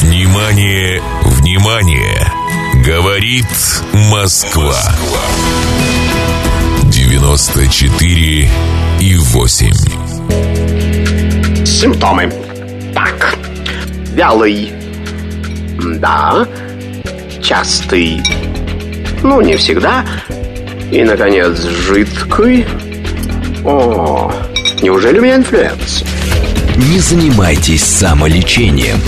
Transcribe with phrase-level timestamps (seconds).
[0.00, 2.32] Внимание, внимание!
[2.86, 3.46] Говорит
[3.92, 4.76] Москва.
[6.84, 8.48] 94
[9.00, 9.72] и 8.
[11.66, 12.32] Симптомы.
[12.94, 13.36] Так.
[14.12, 14.72] Вялый.
[15.96, 16.46] Да.
[17.42, 18.22] Частый.
[19.24, 20.06] Ну, не всегда.
[20.92, 22.64] И, наконец, жидкий.
[23.64, 24.32] О,
[24.80, 26.04] неужели у меня инфлюенс?
[26.76, 29.00] Не занимайтесь самолечением.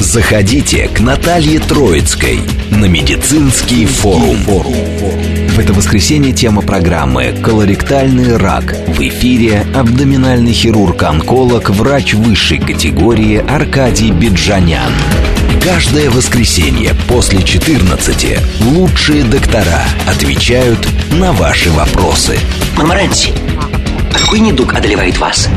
[0.00, 4.38] Заходите к Наталье Троицкой на медицинский форум.
[4.44, 8.74] В это воскресенье тема программы «Колоректальный рак».
[8.88, 14.90] В эфире абдоминальный хирург-онколог, врач высшей категории Аркадий Биджанян.
[15.62, 22.38] Каждое воскресенье после 14 лучшие доктора отвечают на ваши вопросы.
[22.74, 23.32] Мама Рэнси,
[24.14, 25.50] а какой недуг одолевает вас?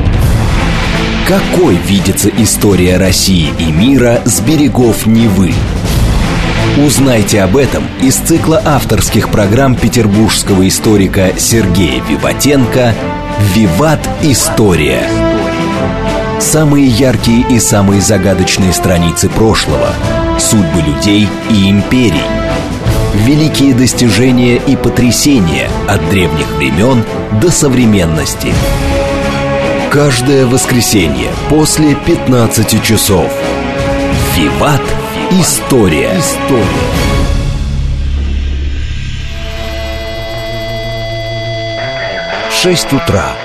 [1.28, 5.54] Какой видится история России и мира с берегов Невы?
[6.86, 12.94] Узнайте об этом из цикла авторских программ петербургского историка Сергея Виватенко
[13.56, 14.02] «Виват.
[14.22, 15.04] История».
[16.42, 19.94] Самые яркие и самые загадочные страницы прошлого,
[20.38, 22.26] судьбы людей и империй,
[23.14, 27.06] великие достижения и потрясения от древних времен
[27.42, 28.54] до современности–
[29.94, 33.32] Каждое воскресенье после 15 часов.
[34.36, 34.82] Виват.
[35.30, 36.18] История.
[36.18, 36.66] История.
[42.50, 43.36] Шесть утра.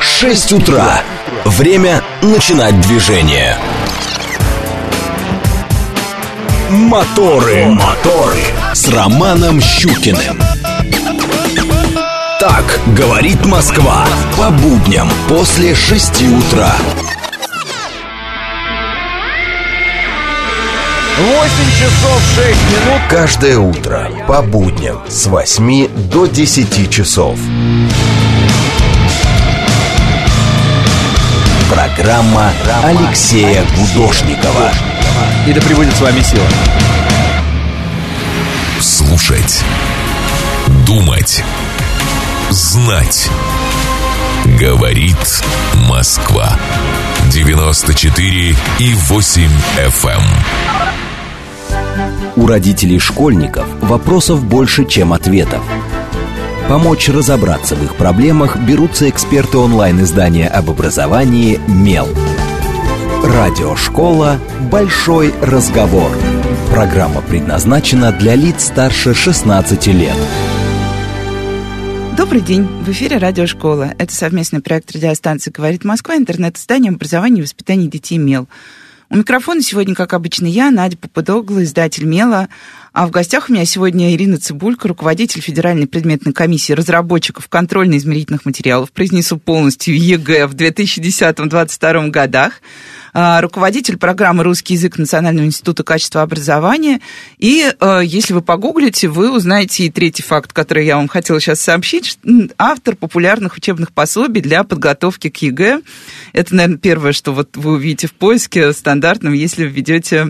[0.00, 1.00] Шесть утра.
[1.44, 3.56] Время начинать движение.
[6.68, 7.66] Моторы.
[7.66, 8.40] Моторы.
[8.72, 10.51] С Романом Щукиным.
[12.42, 14.04] Так говорит Москва.
[14.36, 16.74] По будням после шести утра.
[21.18, 23.00] 8 часов 6 минут.
[23.08, 27.38] Каждое утро по будням с 8 до 10 часов.
[31.72, 32.50] Программа
[32.82, 34.72] Алексея Гудошникова.
[35.46, 36.48] И да пребудет с вами сила.
[38.80, 39.62] Слушать.
[40.84, 41.44] Думать.
[42.52, 43.30] Знать.
[44.60, 45.16] Говорит
[45.88, 46.58] Москва.
[47.30, 49.48] 94 и 8
[49.78, 50.20] FM.
[52.36, 55.62] У родителей школьников вопросов больше, чем ответов.
[56.68, 62.08] Помочь разобраться в их проблемах берутся эксперты онлайн-издания об образовании «Мел».
[63.24, 64.38] Радиошкола
[64.70, 66.10] «Большой разговор».
[66.70, 70.16] Программа предназначена для лиц старше 16 лет.
[72.14, 72.64] Добрый день.
[72.64, 73.94] В эфире радиошкола.
[73.96, 78.48] Это совместный проект радиостанции «Говорит Москва», интернет-издание образования и воспитания детей «Мел».
[79.08, 82.48] У микрофона сегодня, как обычно, я, Надя Попудогла, издатель «Мела».
[82.92, 88.92] А в гостях у меня сегодня Ирина Цибулька, руководитель Федеральной предметной комиссии разработчиков контрольно-измерительных материалов.
[88.92, 92.60] Произнесу полностью ЕГЭ в 2010-2022 годах.
[93.14, 97.00] А, руководитель программы «Русский язык» Национального института качества образования.
[97.38, 101.60] И а, если вы погуглите, вы узнаете и третий факт, который я вам хотела сейчас
[101.60, 102.18] сообщить.
[102.56, 105.82] Автор популярных учебных пособий для подготовки к ЕГЭ.
[106.32, 110.28] Это, наверное, первое, что вот вы увидите в поиске стандартном, если введете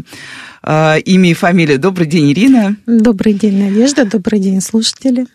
[0.63, 1.79] а, имя и фамилию.
[1.79, 2.77] Добрый день, Ирина.
[2.87, 4.05] Добрый день, Надежда.
[4.05, 5.27] Добрый день, слушатели.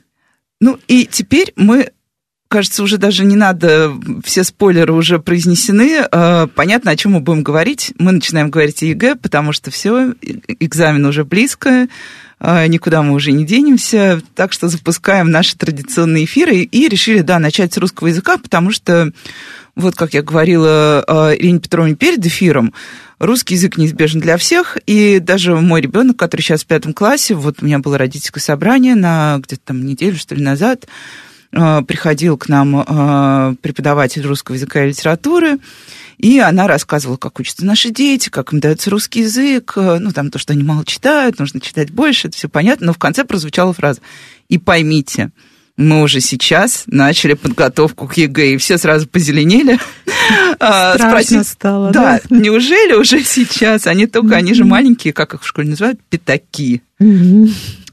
[0.59, 1.91] Ну и теперь мы
[2.47, 3.93] кажется, уже даже не надо,
[4.23, 6.05] все спойлеры уже произнесены.
[6.11, 7.93] Э, понятно, о чем мы будем говорить.
[7.99, 10.13] Мы начинаем говорить о ЕГЭ, потому что все,
[10.59, 11.87] экзамен уже близко,
[12.39, 14.21] э, никуда мы уже не денемся.
[14.35, 19.11] Так что запускаем наши традиционные эфиры и решили, да, начать с русского языка, потому что,
[19.75, 22.73] вот как я говорила э, Ирине Петровне перед эфиром,
[23.19, 27.61] русский язык неизбежен для всех, и даже мой ребенок, который сейчас в пятом классе, вот
[27.61, 30.87] у меня было родительское собрание на где-то там неделю, что ли, назад,
[31.51, 35.59] приходил к нам э, преподаватель русского языка и литературы,
[36.17, 40.31] и она рассказывала, как учатся наши дети, как им дается русский язык, э, ну, там
[40.31, 43.73] то, что они мало читают, нужно читать больше, это все понятно, но в конце прозвучала
[43.73, 44.01] фраза
[44.49, 45.31] «И поймите,
[45.77, 49.79] мы уже сейчас начали подготовку к ЕГЭ, и все сразу позеленели.
[50.59, 52.19] А, Страшно Спросили, стало, да?
[52.29, 53.87] Да, неужели уже сейчас?
[53.87, 56.81] Они только, они же маленькие, как их в школе называют, пятаки.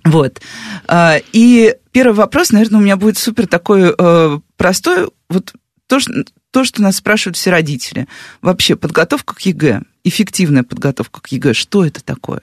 [0.05, 0.41] Вот.
[0.87, 5.09] А, и первый вопрос, наверное, у меня будет супер такой э, простой.
[5.29, 5.53] Вот
[5.87, 8.07] то, что, то, что нас спрашивают все родители.
[8.43, 12.43] Вообще, подготовка к ЕГЭ, эффективная подготовка к ЕГЭ, что это такое?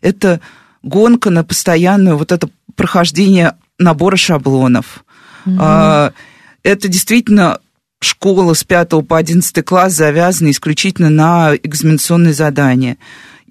[0.00, 0.40] Это
[0.82, 5.04] гонка на постоянное вот это прохождение набора шаблонов.
[5.46, 5.60] Угу.
[6.62, 7.60] Это действительно
[8.00, 12.98] школа с 5 по 11 класс завязана исключительно на экзаменационные задания.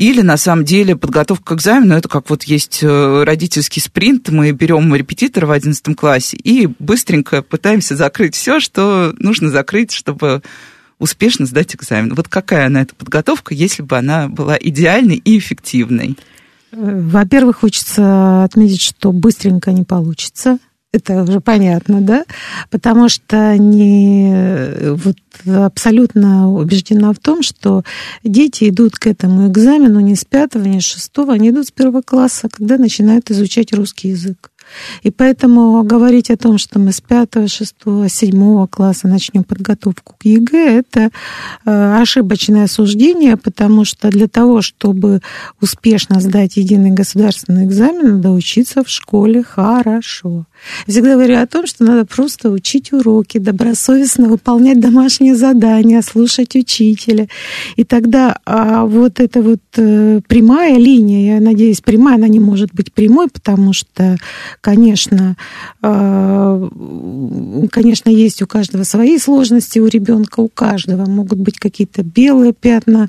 [0.02, 4.50] Или на самом деле подготовка к экзамену, это как вот есть э, родительский спринт, мы
[4.50, 10.42] берем репетитора в 11 классе и быстренько пытаемся закрыть все, что нужно закрыть, чтобы
[10.98, 12.16] успешно сдать экзамен.
[12.16, 16.18] Вот какая она эта подготовка, если бы она была идеальной и эффективной?
[16.72, 20.58] Во-первых, хочется отметить, что быстренько не получится.
[20.94, 22.26] Это уже понятно, да?
[22.70, 25.16] Потому что не вот
[25.48, 27.84] абсолютно убеждена в том, что
[28.26, 32.02] дети идут к этому экзамену не с пятого, не с шестого, они идут с первого
[32.02, 34.52] класса, когда начинают изучать русский язык.
[35.04, 37.76] И поэтому говорить о том, что мы с 5, 6,
[38.08, 41.10] 7 класса начнем подготовку к ЕГЭ, это
[41.66, 45.22] э, ошибочное суждение, потому что для того, чтобы
[45.60, 50.46] успешно сдать единый государственный экзамен, надо учиться в школе хорошо.
[50.88, 57.28] Всегда говорю о том, что надо просто учить уроки, добросовестно выполнять домашние задания, слушать учителя.
[57.76, 62.74] И тогда а вот эта вот э, прямая линия, я надеюсь, прямая, она не может
[62.74, 64.18] быть прямой, потому что,
[64.62, 65.36] конечно,
[65.82, 66.70] э,
[67.72, 73.08] конечно, есть у каждого свои сложности, у ребенка, у каждого могут быть какие-то белые пятна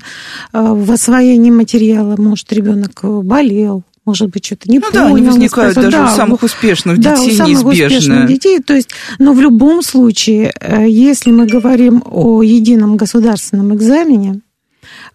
[0.51, 4.93] э, в освоении материала, может, ребенок болел, может быть, что-то не ну, понял.
[4.93, 7.85] Да, они возникают даже да, у самых успешных детей да, у самых неизбежно.
[7.87, 8.59] успешных детей.
[8.59, 8.89] То есть,
[9.19, 14.41] но в любом случае, э, если мы говорим о едином государственном экзамене,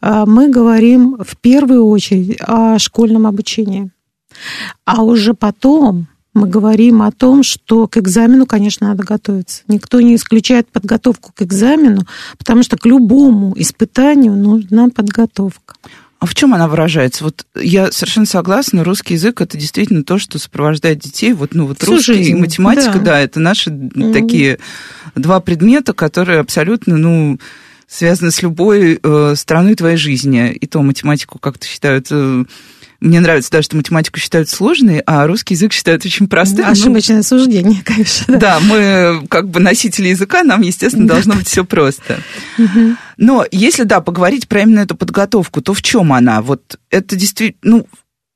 [0.00, 3.90] э, мы говорим в первую очередь о школьном обучении.
[4.84, 9.62] А уже потом мы говорим о том, что к экзамену, конечно, надо готовиться.
[9.66, 12.02] Никто не исключает подготовку к экзамену,
[12.38, 15.74] потому что к любому испытанию нужна подготовка.
[16.20, 17.22] А в чем она выражается?
[17.22, 21.32] Вот я совершенно согласна, русский язык это действительно то, что сопровождает детей.
[21.32, 22.30] Вот, ну, вот Всю русский жизнь.
[22.30, 23.04] и математика, да.
[23.04, 24.12] да, это наши mm-hmm.
[24.12, 24.58] такие
[25.14, 27.38] два предмета, которые абсолютно, ну,
[27.86, 30.50] связаны с любой э, страной твоей жизни.
[30.50, 32.44] И то математику как-то считают э,
[33.00, 36.66] мне нравится даже, что математику считают сложной, а русский язык считают очень простым.
[36.66, 38.38] Ну, ошибочное ну, суждение, конечно.
[38.38, 38.58] Да.
[38.58, 42.20] да, мы как бы носители языка, нам, естественно, должно быть все просто.
[43.16, 46.42] Но если, да, поговорить про именно эту подготовку, то в чем она?
[46.42, 47.86] Вот это действительно, ну,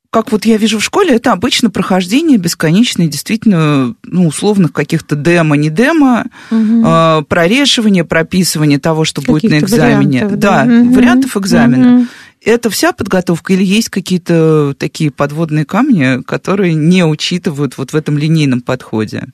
[0.09, 5.57] как вот я вижу в школе, это обычно прохождение бесконечное, действительно, ну, условных каких-то демо,
[5.57, 6.85] не демо, угу.
[6.85, 10.27] э, прорешивание, прописывание того, что будет на экзамене.
[10.27, 10.93] Да, да угу.
[10.93, 11.95] вариантов экзамена.
[11.95, 12.07] Угу
[12.45, 18.17] это вся подготовка или есть какие-то такие подводные камни, которые не учитывают вот в этом
[18.17, 19.27] линейном подходе?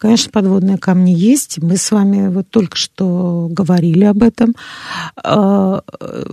[0.00, 1.58] Конечно, подводные камни есть.
[1.60, 4.54] Мы с вами вот только что говорили об этом.
[5.22, 5.82] А,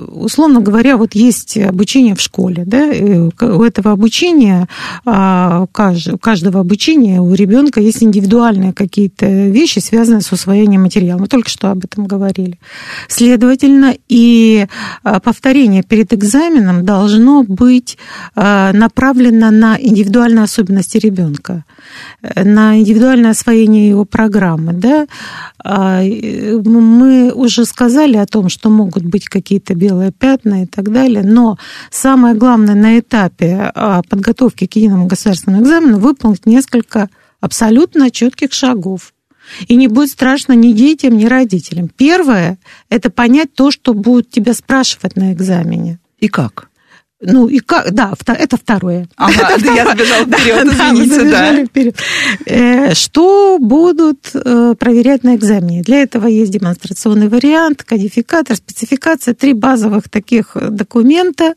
[0.08, 2.64] условно говоря, вот есть обучение в школе.
[2.66, 2.88] Да?
[2.88, 4.69] у этого обучения,
[5.06, 11.20] а, у каждого обучения у ребенка есть индивидуальные какие-то вещи, связанные с усвоением материала.
[11.20, 12.60] Мы только что об этом говорили.
[13.10, 14.68] Следовательно, и
[15.04, 17.98] а, повторение перед экзаменом должно быть
[18.34, 21.66] направлено на индивидуальные особенности ребенка,
[22.36, 25.07] на индивидуальное освоение освоения его программы, да,
[25.63, 31.24] а, мы уже сказали о том, что могут быть какие-то белые пятна и так далее,
[31.24, 31.57] но
[31.89, 37.09] самое главное на этапе а, подготовки к единому государственному экзамену выполнить несколько
[37.42, 39.13] абсолютно четких шагов.
[39.68, 41.88] И не будет страшно ни детям, ни родителям.
[41.88, 42.57] Первое–
[42.89, 46.00] это понять то, что будут тебя спрашивать на экзамене.
[46.19, 46.69] И как?
[47.19, 49.07] Ну, и как, да, это второе.
[49.15, 51.65] Ага, это я забежала вперед, извините, да.
[51.65, 51.95] Вперед.
[52.45, 55.81] Э, что будут э, проверять на экзамене?
[55.81, 61.55] Для этого есть демонстрационный вариант, кодификатор, спецификация, три базовых таких документа,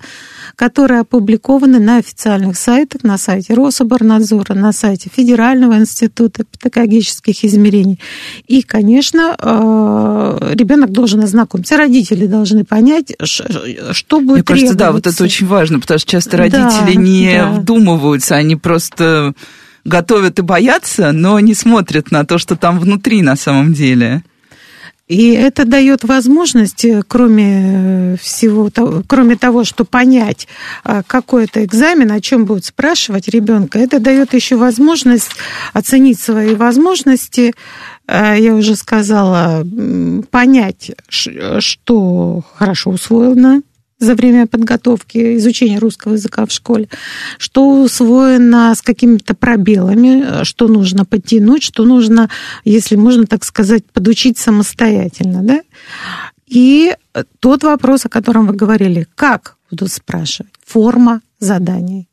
[0.56, 8.00] которые опубликованы на официальных сайтах, на сайте Рособорнадзора, на сайте Федерального института педагогических измерений.
[8.46, 15.06] И, конечно, э, ребенок должен ознакомиться, родители должны понять, что будет Мне кажется, да, вот
[15.06, 17.50] это очень важно, потому что часто родители да, не да.
[17.50, 19.34] вдумываются, они просто
[19.84, 24.22] готовят и боятся, но не смотрят на то, что там внутри на самом деле.
[25.10, 28.70] И это дает возможность, э, кроме всего,
[29.08, 30.46] кроме того, что понять
[30.84, 35.32] а, какой это экзамен, о чем будут спрашивать ребенка, это дает еще возможность
[35.72, 37.54] оценить свои возможности,
[38.06, 39.66] э, я уже сказала,
[40.30, 43.62] понять, что хорошо усвоено,
[44.00, 46.88] за время подготовки, изучения русского языка в школе,
[47.38, 52.28] что усвоено с какими-то пробелами, что нужно подтянуть, что нужно,
[52.64, 55.42] если можно так сказать, подучить самостоятельно.
[55.42, 55.60] Да?
[56.46, 56.96] И
[57.38, 62.09] тот вопрос, о котором вы говорили, как будут спрашивать, форма заданий.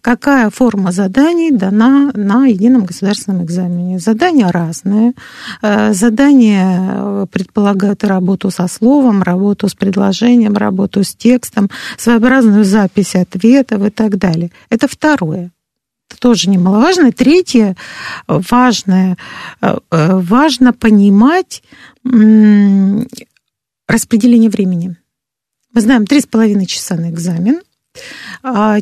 [0.00, 3.98] Какая форма заданий дана на едином государственном экзамене.
[3.98, 5.14] Задания разные.
[5.62, 13.14] Э, задания э, предполагают работу со словом, работу с предложением, работу с текстом, своеобразную запись
[13.14, 14.50] ответов и так далее.
[14.68, 15.50] Это второе.
[16.08, 17.12] Это тоже немаловажно.
[17.12, 17.76] Третье,
[18.26, 19.16] важное,
[19.60, 21.62] э, важно понимать
[23.86, 24.96] распределение времени.
[25.72, 27.60] Мы знаем, три с половиной часа на экзамен–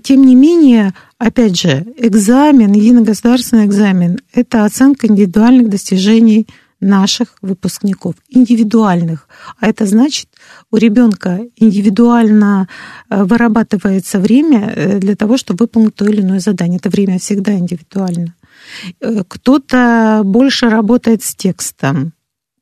[0.02, 6.46] тем не менее, опять же, экзамен, единогосударственный экзамен– это оценка индивидуальных достижений
[6.80, 9.28] наших выпускников, индивидуальных.
[9.58, 10.28] А это значит,
[10.70, 12.68] у ребенка индивидуально
[13.10, 16.78] э, вырабатывается время э, для того, чтобы выполнить то или иное задание.
[16.78, 18.34] Это время всегда индивидуально.
[19.00, 22.12] Э, кто-то больше работает с текстом,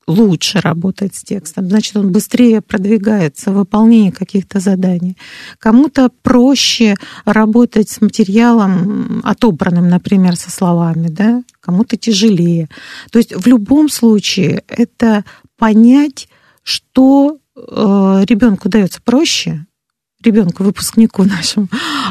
[0.07, 5.17] лучше работает с текстом, значит, он быстрее продвигается в выполнении каких-то заданий.
[5.59, 6.95] Кому-то проще
[7.25, 11.43] работать с материалом, отобранным, например, со словами, да?
[11.59, 12.69] кому-то тяжелее.
[13.11, 15.25] То есть в любом случае это
[15.57, 16.29] понять,
[16.63, 17.59] что э,
[18.27, 19.65] ребенку дается проще,
[20.23, 21.67] ребенку, выпускнику нашему,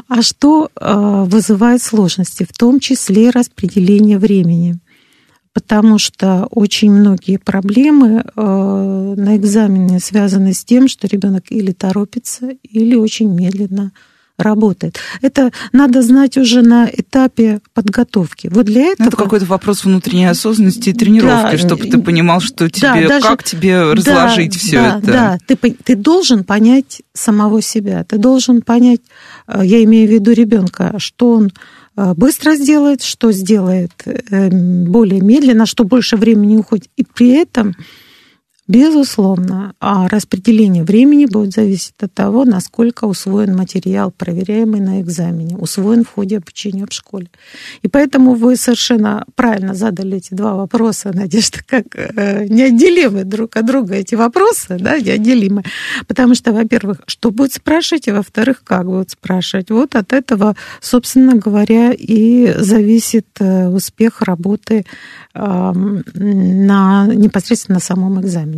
[0.09, 4.79] а что э, вызывает сложности, в том числе распределение времени
[5.57, 12.51] потому что очень многие проблемы э, на экзамене связаны с тем, что ребенок или торопится,
[12.63, 13.93] или очень медленно
[14.37, 14.99] работает.
[15.23, 18.49] Это надо знать уже на этапе подготовки.
[18.53, 19.09] Вот для этого...
[19.09, 23.27] Это какой-то вопрос внутренней осознанности и тренировки, да, чтобы ты понимал, что тебе, да, даже,
[23.27, 25.07] как тебе разложить да, все да, это.
[25.07, 29.01] Да, ты, ты должен понять самого себя, ты должен понять,
[29.49, 31.51] э, я имею в виду ребенка, что он
[31.97, 36.89] быстро сделает, что сделает э, более медленно, что больше времени уходит.
[36.97, 37.75] И при этом
[38.69, 46.05] Безусловно, а распределение времени будет зависеть от того, насколько усвоен материал, проверяемый на экзамене, усвоен
[46.05, 47.29] в ходе обучения в школе.
[47.83, 53.67] И поэтому вы совершенно правильно задали эти два вопроса, Надежда, как э, неотделимы друг от
[53.67, 55.63] друга эти вопросы, да, неотделимы.
[56.09, 59.71] Потому что, во-первых, что будет спрашивать, и во-вторых, как будут спрашивать.
[59.71, 64.85] Вот от этого, собственно говоря, и зависит э, успех работы
[65.35, 68.56] на непосредственно на самом экзамене.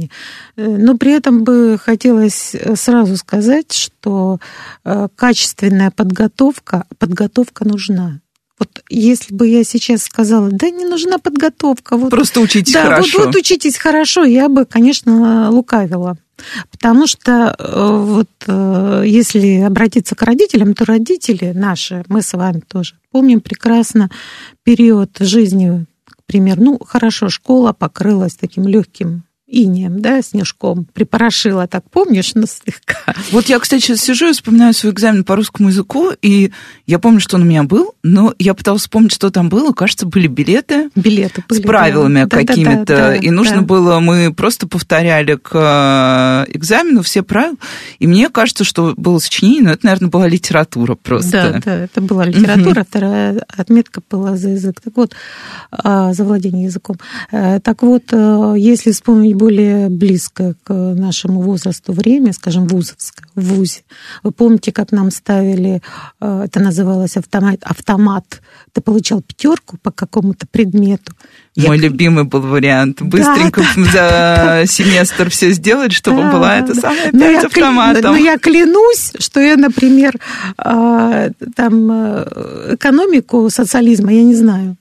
[0.56, 4.38] Э, но при этом бы хотелось э, сразу сказать, что
[4.84, 8.20] э, качественная подготовка, подготовка нужна.
[8.58, 11.96] Вот если бы я сейчас сказала, да не нужна подготовка.
[11.96, 13.18] Вот, Просто учитесь да, хорошо.
[13.18, 16.16] Вот, вот учитесь хорошо, я бы, конечно, лукавила.
[16.70, 18.28] Потому что вот
[19.04, 24.08] если обратиться к родителям, то родители наши, мы с вами тоже помним прекрасно
[24.64, 25.86] период жизни
[26.28, 32.96] пример, ну, хорошо, школа покрылась таким легким инеем, да, снежком, припорошила, так помнишь, но слегка.
[33.32, 36.52] Вот я, кстати, сейчас сижу и вспоминаю свой экзамен по русскому языку, и
[36.86, 39.72] я помню, что он у меня был, но я пыталась вспомнить, что там было.
[39.72, 40.90] Кажется, были билеты.
[40.94, 42.36] Билеты были, С правилами да.
[42.36, 42.84] какими-то.
[42.84, 43.62] Да, да, да, и нужно да.
[43.62, 47.56] было, мы просто повторяли к э, экзамену все правила.
[47.98, 51.30] И мне кажется, что было сочинение, но это, наверное, была литература просто.
[51.30, 54.80] Да, да, это была литература, вторая отметка была за язык.
[54.82, 55.14] Так вот,
[55.70, 56.96] а, за владение языком.
[57.32, 63.54] Э, так вот, э, если вспомнить более близкое к нашему возрасту время, скажем, вузовское, в
[63.54, 63.80] ВУЗе.
[64.22, 65.80] Вы помните, как нам ставили,
[66.20, 68.42] э, это называлось автомат, автомат.
[68.72, 71.12] Ты получал пятерку по какому-то предмету.
[71.56, 71.88] Мой Я...
[71.88, 73.00] любимый был вариант.
[73.00, 77.40] Быстренько да, да, за да, семестр все сделать, чтобы да, была эта самая но я,
[77.40, 78.12] автоматом.
[78.12, 80.14] Но я клянусь, что я, например,
[80.58, 84.76] э, там э, экономику социализма я не знаю.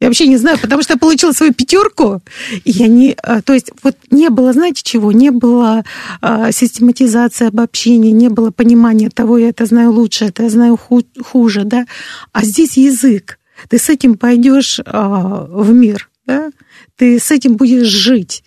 [0.00, 2.20] Я вообще не знаю, потому что я получила свою пятерку,
[2.64, 3.16] и я не...
[3.20, 5.84] А, то есть вот не было, знаете чего, не было
[6.20, 11.64] а, систематизации, обобщения, не было понимания того, я это знаю лучше, это я знаю хуже,
[11.64, 11.86] да.
[12.32, 13.40] А здесь язык.
[13.68, 16.50] Ты с этим пойдешь а, в мир, да?
[16.98, 18.44] Ты с этим будешь жить.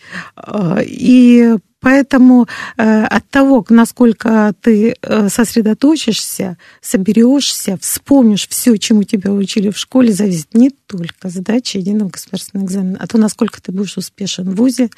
[0.85, 9.71] И Поэтому э, от того, насколько ты э, сосредоточишься, соберешься, вспомнишь все, чему тебя учили
[9.71, 14.51] в школе, зависит не только задача единого государственного экзамена, а то, насколько ты будешь успешен
[14.51, 14.91] в ВУЗе,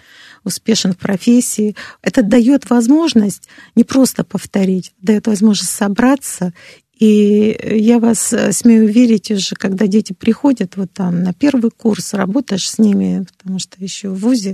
[0.43, 1.77] успешен в профессии.
[2.01, 6.51] Это дает возможность не просто повторить, дает возможность собраться
[6.98, 12.14] и я вас э, смею уверить уже, когда дети приходят вот там на первый курс,
[12.14, 14.54] работаешь с ними, потому что еще в ВУЗе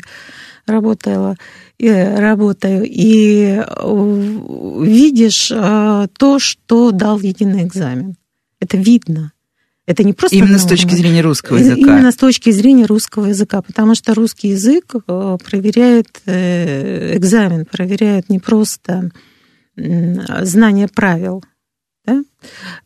[0.65, 1.35] работала,
[1.77, 8.15] и работаю, и э, видишь э, то, что дал единый экзамен.
[8.61, 9.33] Это видно.
[9.85, 11.79] Это не просто именно с точки зрения русского языка.
[11.79, 19.11] Именно с точки зрения русского языка, потому что русский язык проверяет экзамен, проверяет не просто
[19.75, 21.58] знание правил, э,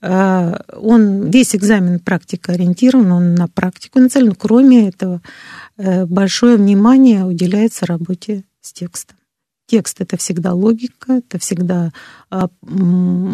[0.02, 4.34] он весь экзамен практика ориентирован, он на практику нацелен.
[4.34, 5.22] Кроме этого,
[5.78, 9.18] э, большое внимание уделяется работе с текстом.
[9.66, 11.94] Текст это всегда логика, это всегда
[12.30, 12.50] а,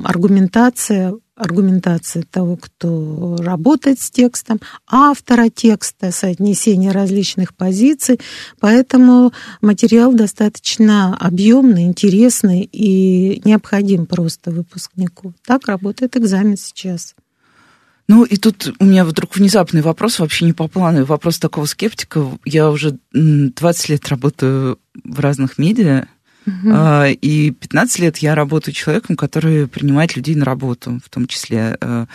[0.03, 8.19] аргументация, аргументация того, кто работает с текстом, автора текста, соотнесение различных позиций.
[8.59, 15.33] Поэтому материал достаточно объемный, интересный и необходим просто выпускнику.
[15.45, 17.15] Так работает экзамен сейчас.
[18.09, 22.25] Ну, и тут у меня вдруг внезапный вопрос, вообще не по плану, вопрос такого скептика.
[22.43, 26.07] Я уже 20 лет работаю в разных медиа,
[26.50, 27.18] Угу.
[27.22, 31.77] И 15 лет я работаю человеком, который принимает людей на работу, в том числе.
[31.82, 32.08] А,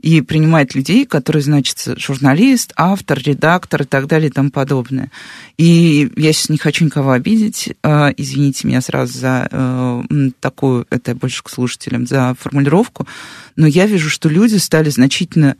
[0.00, 5.12] и принимает людей, которые, значит, журналист, автор, редактор и так далее и тому подобное.
[5.58, 7.72] И я сейчас не хочу никого обидеть.
[7.84, 10.02] А, извините меня сразу за
[10.40, 13.06] такую, это больше к слушателям, за формулировку.
[13.54, 15.56] Но я вижу, что люди стали значительно,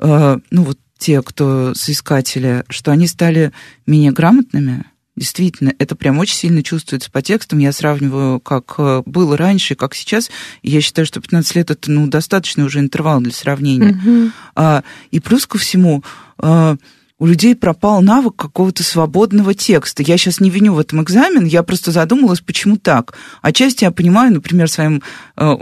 [0.00, 3.52] ну вот те, кто соискатели, что они стали
[3.86, 4.84] менее грамотными,
[5.16, 7.58] Действительно, это прям очень сильно чувствуется по текстам.
[7.58, 10.30] Я сравниваю, как э, было раньше, как сейчас.
[10.60, 13.92] И я считаю, что 15 лет это ну, достаточный уже интервал для сравнения.
[13.92, 14.30] Угу.
[14.56, 16.04] А, и плюс ко всему,
[16.38, 16.76] а,
[17.18, 20.02] у людей пропал навык какого-то свободного текста.
[20.02, 23.14] Я сейчас не виню в этом экзамен, я просто задумалась, почему так.
[23.40, 25.02] Отчасти я понимаю, например, своим
[25.38, 25.56] э,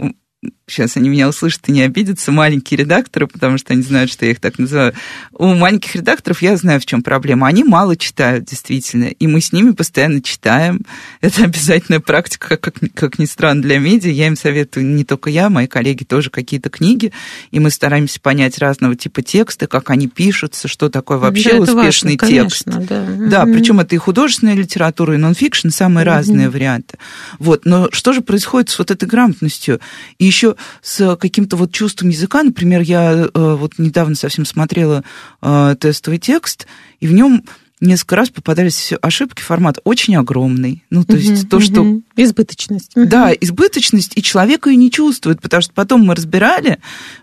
[0.67, 4.31] сейчас они меня услышат и не обидятся, маленькие редакторы, потому что они знают, что я
[4.31, 4.93] их так называю.
[5.31, 7.47] У маленьких редакторов я знаю, в чем проблема.
[7.47, 10.81] Они мало читают, действительно, и мы с ними постоянно читаем.
[11.21, 14.09] Это обязательная практика, как, как ни странно, для медиа.
[14.09, 17.11] Я им советую, не только я, мои коллеги тоже какие-то книги,
[17.51, 22.17] и мы стараемся понять разного типа тексты, как они пишутся, что такое вообще да, успешный
[22.19, 22.65] важно, текст.
[22.65, 23.53] Конечно, да, да mm-hmm.
[23.53, 26.09] причем это и художественная литература, и нонфикшн, самые mm-hmm.
[26.09, 26.97] разные варианты.
[27.37, 29.79] Вот, но что же происходит с вот этой грамотностью?
[30.17, 32.43] И еще с каким-то вот чувством языка.
[32.43, 35.03] Например, я э, вот недавно совсем смотрела
[35.41, 36.67] э, тестовый текст,
[36.99, 37.43] и в нем
[37.81, 40.83] несколько раз попадались ошибки, формат очень огромный.
[40.89, 41.81] Ну, то есть угу, то, что...
[41.81, 42.03] Угу.
[42.15, 42.91] Избыточность.
[42.95, 46.79] Да, избыточность, и человек ее не чувствует, потому что потом мы разбирали,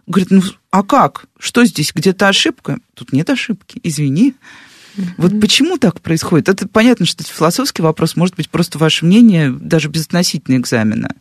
[0.06, 1.26] говорит, ну, а как?
[1.38, 1.92] Что здесь?
[1.94, 2.78] Где-то ошибка?
[2.94, 4.34] Тут нет ошибки, извини.
[4.96, 5.06] Угу.
[5.18, 6.48] Вот почему так происходит?
[6.48, 11.14] Это понятно, что это философский вопрос, может быть, просто ваше мнение, даже безотносительно экзамена.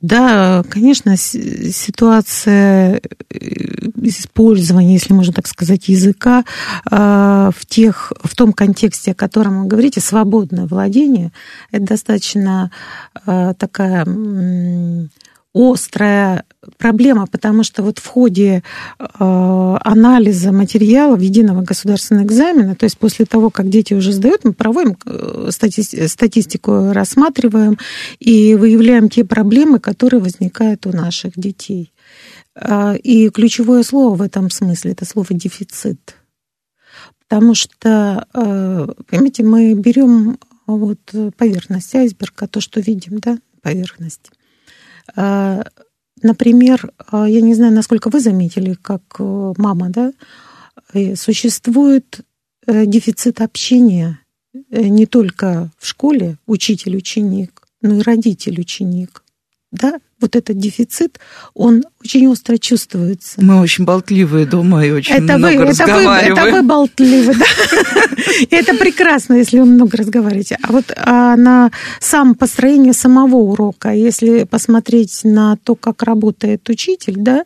[0.00, 3.38] Да, конечно, ситуация э,
[4.02, 6.44] использования, если можно так сказать, языка
[6.90, 11.32] а, в, тех, в том контексте, о котором вы говорите, свободное владение,
[11.72, 12.70] это достаточно
[13.26, 14.04] а, такая
[15.58, 16.44] острая
[16.76, 18.62] проблема, потому что вот в ходе
[18.98, 24.52] э, анализа материалов единого государственного экзамена, то есть после того, как дети уже сдают, мы
[24.52, 27.78] проводим э, стати статистику, рассматриваем
[28.20, 31.92] и выявляем те проблемы, которые возникают у наших детей.
[32.54, 36.14] Э, и ключевое слово в этом смысле это слово дефицит.
[37.28, 41.00] Потому что, э, понимаете, мы берем вот
[41.36, 44.30] поверхность айсберга, то, что видим, да, поверхность.
[45.16, 45.62] Э,
[46.22, 50.12] например, э, я не знаю, насколько вы заметили, как э, мама, да,
[51.16, 52.20] существует
[52.66, 54.20] дефицит общения
[54.70, 59.22] не только в школе учитель-ученик, но и родитель-ученик.
[59.70, 61.18] Да, вот этот дефицит,
[61.54, 63.40] он очень остро чувствуется.
[63.42, 66.32] Мы очень болтливые дома и очень это много вы, разговариваем.
[66.32, 67.44] Это вы, это вы болтливы, да.
[68.50, 70.58] Это прекрасно, если вы много разговариваете.
[70.62, 77.14] А вот а на сам построение самого урока, если посмотреть на то, как работает учитель,
[77.16, 77.44] да,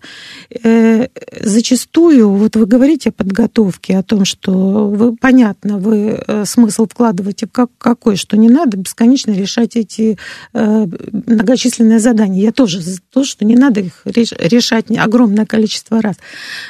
[0.63, 1.09] э,
[1.41, 7.47] зачастую, вот вы говорите о подготовке, о том, что вы, понятно, вы э, смысл вкладываете
[7.51, 10.19] как, какой, что не надо бесконечно решать эти
[10.53, 10.87] э,
[11.27, 12.43] многочисленные задания.
[12.43, 16.15] Я тоже за то, что не надо их решать огромное количество раз.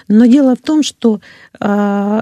[0.09, 1.20] Но дело в том, что
[1.61, 2.20] э,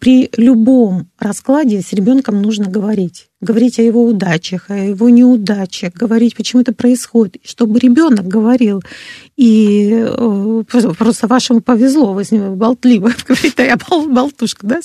[0.00, 3.28] при любом раскладе с ребенком нужно говорить.
[3.40, 8.82] Говорить о его удачах, о его неудачах, говорить, почему это происходит, чтобы ребенок говорил.
[9.36, 10.62] И э,
[10.98, 13.76] просто вашему повезло, вы с ним болтливы, говорите, я
[14.08, 14.80] болтушка, да?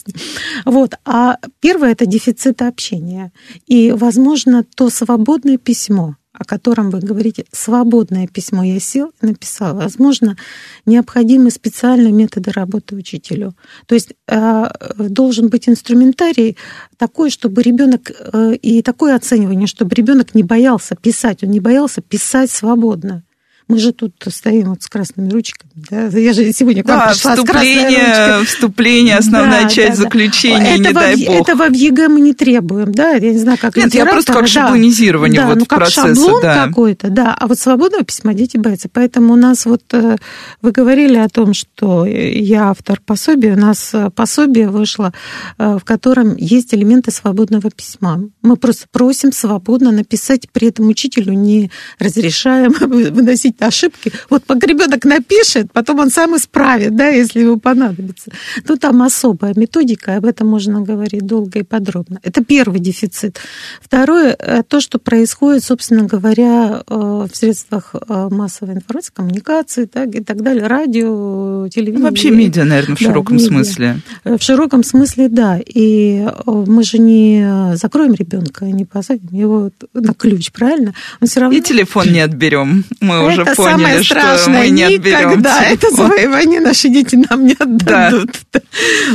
[0.63, 0.93] Вот.
[1.05, 3.31] А первое это дефицит общения.
[3.65, 9.75] И, возможно, то свободное письмо, о котором вы говорите, свободное письмо я сел и написал.
[9.75, 10.37] Возможно,
[10.85, 13.55] необходимы специальные методы работы учителю.
[13.87, 16.57] То есть э, должен быть инструментарий
[16.97, 22.01] такой, чтобы ребенок э, и такое оценивание, чтобы ребенок не боялся писать, он не боялся
[22.01, 23.23] писать свободно.
[23.67, 25.69] Мы же тут стоим вот с красными ручками.
[25.75, 26.07] Да?
[26.07, 30.83] Я же сегодня к вам Да, пришла вступление, вступление, основная Да, часть да, заключения, не
[30.85, 31.35] Этого, дай в- бог.
[31.41, 34.43] Этого в ЕГЭ мы не требуем, да, я не знаю, как Нет, я просто как
[34.43, 34.47] да.
[34.47, 36.67] шаблонизирование да, вот ну, как процесса, шаблон да.
[36.67, 40.15] какой-то, да, а вот свободного письма дети боятся, поэтому у нас вот, э,
[40.61, 45.11] вы говорили о том, что я автор пособия, у нас э, пособие вышло,
[45.57, 48.21] э, в котором есть элементы свободного письма.
[48.41, 54.11] Мы просто просим свободно написать, при этом учителю не разрешаем выносить ошибки.
[54.29, 58.31] Вот ребенок напишет, потом он сам исправит, да, если ему понадобится.
[58.67, 62.19] Ну, там особая методика, об этом можно говорить долго и подробно.
[62.23, 63.39] Это первый дефицит.
[63.81, 70.13] Второе, э, то, что происходит, собственно говоря, э, в средствах э, массовой информации, коммуникации так,
[70.15, 71.99] и так далее, радио, телевидение.
[71.99, 73.47] Ну, Вообще медиа, наверное, в Да, широком медиа.
[73.47, 73.99] смысле.
[74.23, 75.59] В широком смысле, да.
[75.65, 80.93] И мы же не закроем ребенка, не посадим его на ключ, правильно?
[81.21, 81.57] Он все равно...
[81.57, 82.83] И телефон не отберем.
[83.01, 84.59] Мы уже это поняли, самое что страшное.
[84.59, 86.07] мы не отберем Никогда это телефон.
[86.07, 88.31] завоевание наши дети нам не отдадут.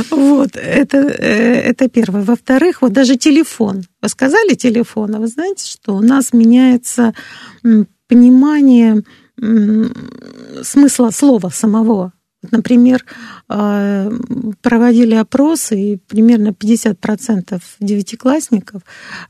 [0.09, 2.23] Вот, это, э, это первое.
[2.23, 3.83] Во-вторых, вот даже телефон.
[4.01, 7.13] Вы сказали телефон, а вы знаете, что у нас меняется
[8.07, 9.03] понимание
[10.61, 12.13] смысла слова самого.
[12.51, 13.05] Например,
[13.49, 14.11] э,
[14.61, 18.81] проводили опросы, и примерно 50% девятиклассников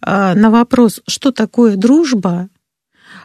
[0.06, 2.50] э, на вопрос, что такое дружба,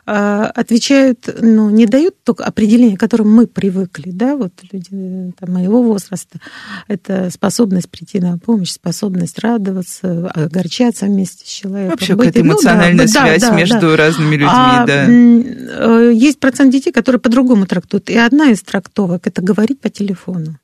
[0.05, 5.53] отвечают, ну, не дают только определение, к которому мы привыкли, да, вот люди э, там,
[5.53, 6.38] моего возраста.
[6.87, 11.90] Это способность прийти на помощь, способность радоваться, огорчаться вместе с человеком.
[11.90, 13.57] Вообще какая-то ну, да, эмоциональная да, связь да, да.
[13.57, 15.07] между разными людьми, А, да.
[15.09, 18.09] э, Есть процент детей, которые по-другому трактуют.
[18.11, 20.59] И одна из трактовок– это говорить по телефону.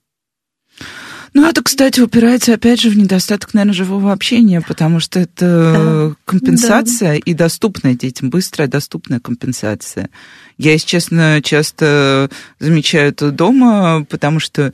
[1.34, 6.16] Ну, это, кстати, упирается, опять же, в недостаток, наверное, живого общения, потому что это Да.
[6.24, 10.10] компенсация и доступная детям, быстрая, доступная компенсация.
[10.58, 14.72] Я, если честно, часто замечаю это дома, потому что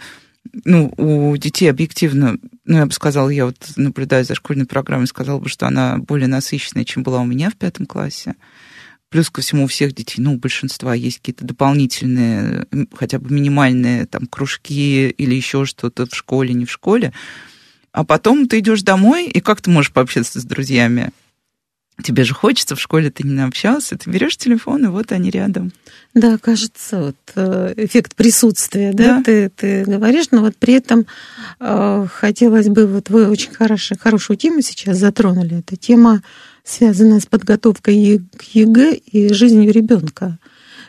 [0.64, 5.38] ну, у детей объективно, ну, я бы сказала, я вот наблюдаю за школьной программой, сказала
[5.38, 8.34] бы, что она более насыщенная, чем была у меня в пятом классе.
[9.10, 14.06] Плюс ко всему у всех детей, ну, у большинства есть какие-то дополнительные, хотя бы минимальные
[14.06, 17.12] там кружки или еще что-то в школе, не в школе.
[17.90, 21.10] А потом ты идешь домой, и как ты можешь пообщаться с друзьями?
[22.02, 25.72] Тебе же хочется, в школе ты не общался, ты берешь телефон, и вот они рядом.
[26.14, 29.22] Да, кажется, вот э, эффект присутствия, да, Да.
[29.22, 31.06] Ты, ты говоришь, но вот при этом
[31.58, 35.58] э, хотелось бы, вот вы очень хороший, хорошую тему сейчас затронули.
[35.58, 36.22] Это тема,
[36.64, 40.38] связанная с подготовкой к ЕГЭ и жизнью ребенка.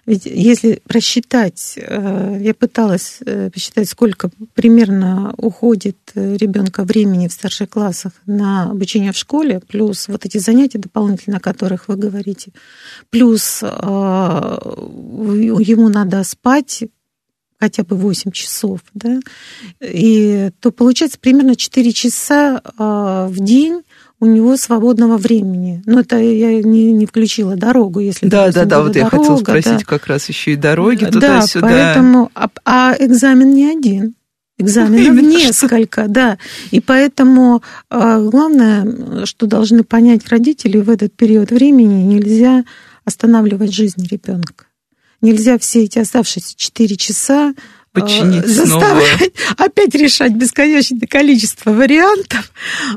[0.07, 7.69] Ведь если просчитать, э, я пыталась э, посчитать, сколько примерно уходит ребенка времени в старших
[7.69, 12.51] классах на обучение в школе, плюс вот эти занятия дополнительно, о которых вы говорите,
[13.11, 16.83] плюс э, ему надо спать
[17.59, 19.19] хотя бы 8 часов, да,
[19.79, 23.83] и то получается примерно 4 часа э, в день
[24.21, 25.81] у него свободного времени.
[25.87, 29.23] Но это я не, не включила дорогу, если Да, допустим, да, да, вот я хотела
[29.23, 29.85] дорога, спросить да.
[29.85, 31.67] как раз еще и дороги Да, туда-сюда.
[31.67, 34.13] поэтому, а, а экзамен не один.
[34.59, 36.37] Экзаменов Именно несколько, да.
[36.69, 42.63] И поэтому а, главное, что должны понять родители в этот период времени, нельзя
[43.03, 44.65] останавливать жизнь ребенка.
[45.21, 47.55] Нельзя все эти оставшиеся 4 часа
[47.93, 48.79] Подчинить снова.
[48.79, 52.51] заставлять опять решать бесконечное количество вариантов,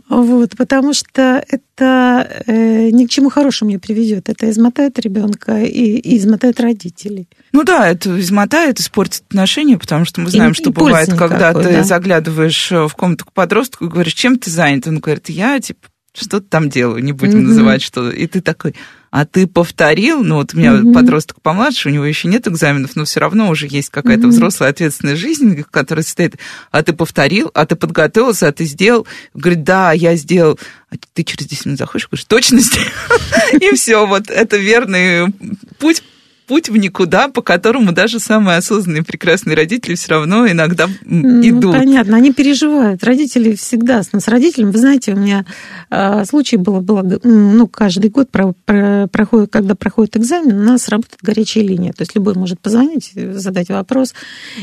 [0.09, 4.29] вот, потому что это э, ни к чему хорошему не приведет.
[4.29, 7.29] Это измотает ребенка и, и измотает родителей.
[7.53, 11.51] Ну да, это измотает, испортит отношения, потому что мы знаем, И- что и бывает, когда
[11.51, 11.83] никакой, ты да.
[11.85, 14.87] заглядываешь э, в комнату к подростку и говоришь, чем ты занят?
[14.87, 17.49] Он говорит, я, типа, что-то там делаю, не будем Мгм.
[17.49, 18.77] называть что И ты такой,
[19.15, 20.25] а ты повторил?
[20.25, 20.93] Ну вот у меня Мгм.
[20.93, 24.31] подросток помладше, у него еще нет экзаменов, но все равно уже есть какая-то Мгм.
[24.31, 26.35] взрослая ответственная жизнь, которая состоит,
[26.73, 29.07] а ты повторил, а ты подготовился, а ты сделал.
[29.33, 30.59] Говорит, да, я сделал.
[30.91, 32.89] А ты через 10 минут заходишь, говоришь, точно сделал?
[33.61, 35.33] И все, вот это верный
[35.79, 36.03] путь
[36.47, 41.73] путь в никуда, по которому даже самые осознанные прекрасные родители все равно иногда Ну, идут.
[41.73, 43.03] понятно, они переживают.
[43.05, 44.71] Родители всегда с, с родителями.
[44.71, 45.45] Вы знаете, у меня
[45.91, 50.89] а, случай было, было, ну, каждый год про, про- проходит, когда проходит экзамен, у нас
[50.89, 51.93] работает горячая линия.
[51.93, 54.15] То есть любой может позвонить, задать вопрос.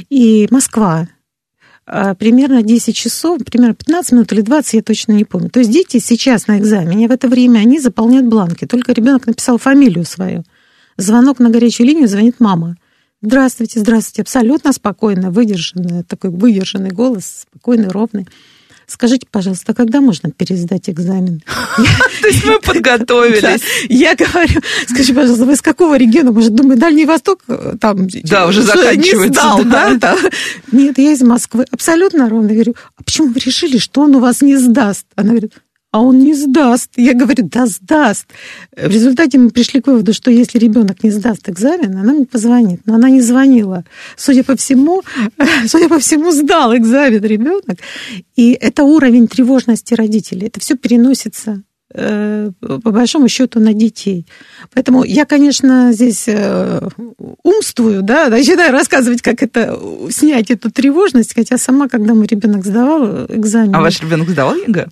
[0.10, 1.08] И Москва.
[1.88, 5.50] А, Примерно 10 часов, примерно 15 минут или 20, я точно не помню.
[5.50, 8.65] То есть дети сейчас на экзамене, в это время они заполняют бланки.
[8.65, 10.44] Только ребенок написал фамилию свою.
[11.02, 12.76] Звонок на горячую линию, звонит мама.
[13.24, 14.22] Здравствуйте, здравствуйте.
[14.22, 18.28] Абсолютно спокойно, выдержанный, такой выдержанный голос, спокойный, ровный.
[18.86, 21.42] скажите, пожалуйста, когда можно пересдать экзамен?
[22.22, 23.62] То есть мы подготовились.
[23.90, 26.32] Я говорю, скажи, пожалуйста, вы из какого региона?
[26.32, 28.08] Может, думаю, Дальний Восток э, там...
[28.24, 29.64] Да, уже заканчивается.
[29.66, 30.18] да?
[30.72, 31.66] Нет, я из Москвы.
[31.72, 32.54] Абсолютно ровно.
[32.54, 35.08] Говорю, а почему вы решили, что он у вас не сдаст?
[35.16, 35.54] Она говорит,
[35.91, 36.91] а он не сдаст.
[36.95, 38.25] Я говорю, да сдаст.
[38.75, 42.82] В результате мы пришли к выводу, что если ребенок не сдаст экзамен, она мне позвонит.
[42.86, 43.84] Но она не звонила.
[44.15, 45.04] Судя по всему,
[45.67, 47.77] судя по всему, сдал экзамен ребенок.
[48.38, 50.47] И это уровень тревожности родителей.
[50.47, 51.62] Это все переносится
[51.93, 54.25] э, по большому счету на детей.
[54.73, 56.88] Поэтому я, конечно, здесь э,
[57.43, 59.77] умствую, да, начинаю рассказывать, как это
[60.10, 63.75] снять эту тревожность, хотя сама, когда мой ребенок сдавал экзамен.
[63.75, 64.88] А ваш ребенок сдавал ЕГЭ?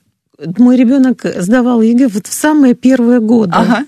[0.57, 3.53] Мой ребенок сдавал ЕГЭ вот в самые первые годы.
[3.55, 3.85] Ага.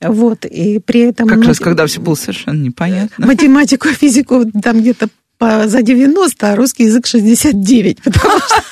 [0.00, 1.28] Вот, и при этом...
[1.28, 3.26] Как раз когда все было совершенно непонятно.
[3.26, 8.62] Математику, физику там где-то по, за 90, а русский язык 69, потому что,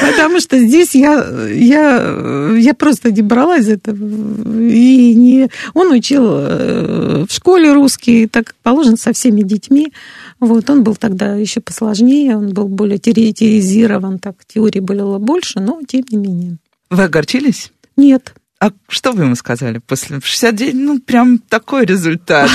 [0.00, 3.92] потому что здесь я, я, я просто не бралась за это.
[3.92, 9.92] И не, он учил э, в школе русский, так положено, со всеми детьми.
[10.40, 15.80] Вот, он был тогда еще посложнее, он был более теоретизирован, так теории было больше, но
[15.86, 16.56] тем не менее.
[16.90, 17.72] Вы огорчились?
[17.96, 18.34] Нет.
[18.58, 20.74] А что вы ему сказали после 69?
[20.74, 22.50] Ну, прям такой результат.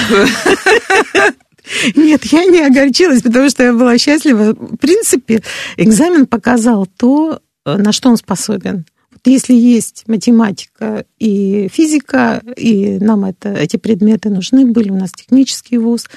[1.96, 4.54] Нет, я не огорчилась, потому что я была счастлива.
[4.54, 5.44] В принципе,
[5.78, 8.86] экзамен показал то, на что он способен
[9.26, 15.78] если есть математика и физика, и нам это, эти предметы нужны были, у нас технический
[15.78, 16.08] вуз,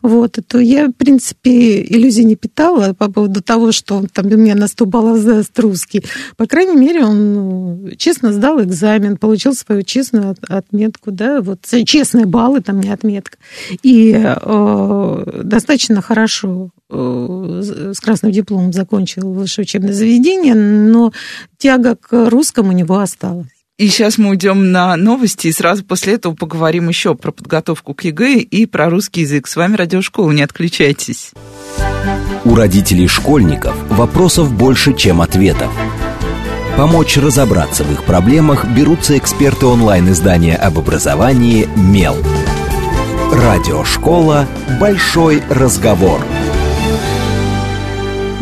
[0.00, 4.36] вот, то я, в принципе, иллюзий не питала по поводу того, что он там у
[4.36, 6.04] меня на 100 баллов сдаст русский.
[6.36, 12.26] По крайней мере, он ну, честно сдал экзамен, получил свою честную отметку, да, вот честные
[12.26, 13.38] баллы, там не отметка,
[13.82, 21.12] и э, достаточно хорошо с красным дипломом закончил высшее учебное заведение, но
[21.58, 23.48] тяга к русскому у него осталась.
[23.78, 28.04] И сейчас мы уйдем на новости, и сразу после этого поговорим еще про подготовку к
[28.04, 29.48] ЕГЭ и про русский язык.
[29.48, 31.32] С вами Радиошкола, не отключайтесь.
[32.44, 35.70] У родителей школьников вопросов больше, чем ответов.
[36.76, 42.16] Помочь разобраться в их проблемах берутся эксперты онлайн-издания об образовании «Мел».
[43.32, 44.46] Радиошкола
[44.80, 46.20] «Большой разговор».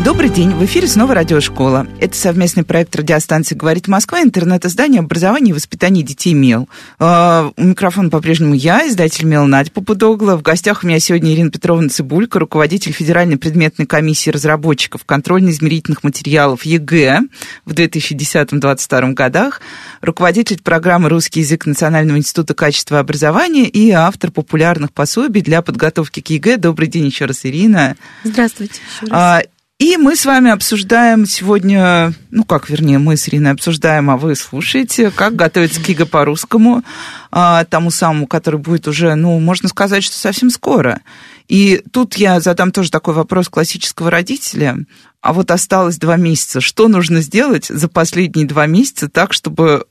[0.03, 1.85] Добрый день, в эфире снова радиошкола.
[1.99, 6.67] Это совместный проект радиостанции «Говорит Москва», интернет-издание образования и воспитания детей МЕЛ.
[6.97, 10.37] Uh, у микрофона по-прежнему я, издатель МЕЛ Надя Попудогла.
[10.37, 16.65] В гостях у меня сегодня Ирина Петровна Цибулька, руководитель Федеральной предметной комиссии разработчиков контрольно-измерительных материалов
[16.65, 17.19] ЕГЭ
[17.65, 19.61] в 2010-2022 годах,
[20.01, 26.29] руководитель программы «Русский язык» Национального института качества образования и автор популярных пособий для подготовки к
[26.31, 26.57] ЕГЭ.
[26.57, 27.95] Добрый день еще раз, Ирина.
[28.23, 28.81] Здравствуйте.
[28.99, 29.43] Еще раз.
[29.81, 34.35] И мы с вами обсуждаем сегодня, ну как, вернее, мы с Ириной обсуждаем, а вы
[34.35, 36.83] слушаете, как готовиться к ЕГЭ по-русскому,
[37.31, 41.01] а, тому самому, который будет уже, ну, можно сказать, что совсем скоро.
[41.47, 44.77] И тут я задам тоже такой вопрос классического родителя.
[45.19, 46.61] А вот осталось два месяца.
[46.61, 49.87] Что нужно сделать за последние два месяца так, чтобы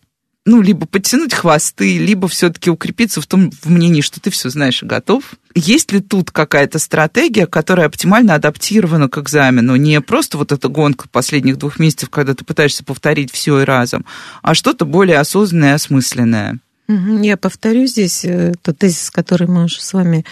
[0.51, 4.83] ну, либо подтянуть хвосты, либо все-таки укрепиться в том в мнении, что ты все знаешь
[4.83, 5.23] и готов.
[5.55, 9.77] Есть ли тут какая-то стратегия, которая оптимально адаптирована к экзамену?
[9.77, 14.05] Не просто вот эта гонка последних двух месяцев, когда ты пытаешься повторить все и разом,
[14.43, 16.59] а что-то более осознанное и осмысленное.
[16.89, 20.25] Я повторю здесь э, тот тезис, который мы уже с вами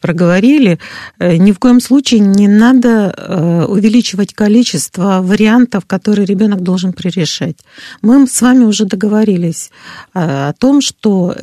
[0.00, 0.78] проговорили,
[1.18, 7.56] э, ни в коем случае не надо э, увеличивать количество вариантов, которые ребенок должен пререшать.
[8.02, 9.70] Мы с вами уже договорились
[10.14, 11.34] э, о том, что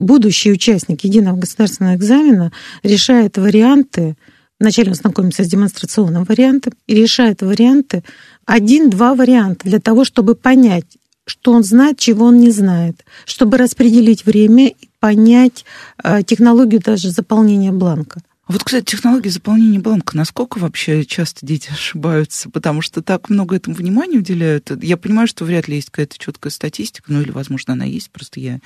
[0.00, 2.52] будущий участник единого государственного экзамена
[2.82, 4.16] решает варианты,
[4.58, 8.02] вначале он знакомится с демонстрационным вариантом и решает варианты,
[8.44, 14.26] один-два варианта для того, чтобы понять, что он знает, чего он не знает, чтобы распределить
[14.26, 15.64] время и понять
[16.02, 18.20] э, технологию даже заполнения бланка.
[18.46, 22.50] А вот, кстати, технология заполнения бланка, насколько вообще часто дети ошибаются?
[22.50, 24.70] Потому что так много этому внимания уделяют.
[24.82, 28.40] Я понимаю, что вряд ли есть какая-то четкая статистика, ну или, возможно, она есть, просто
[28.40, 28.60] я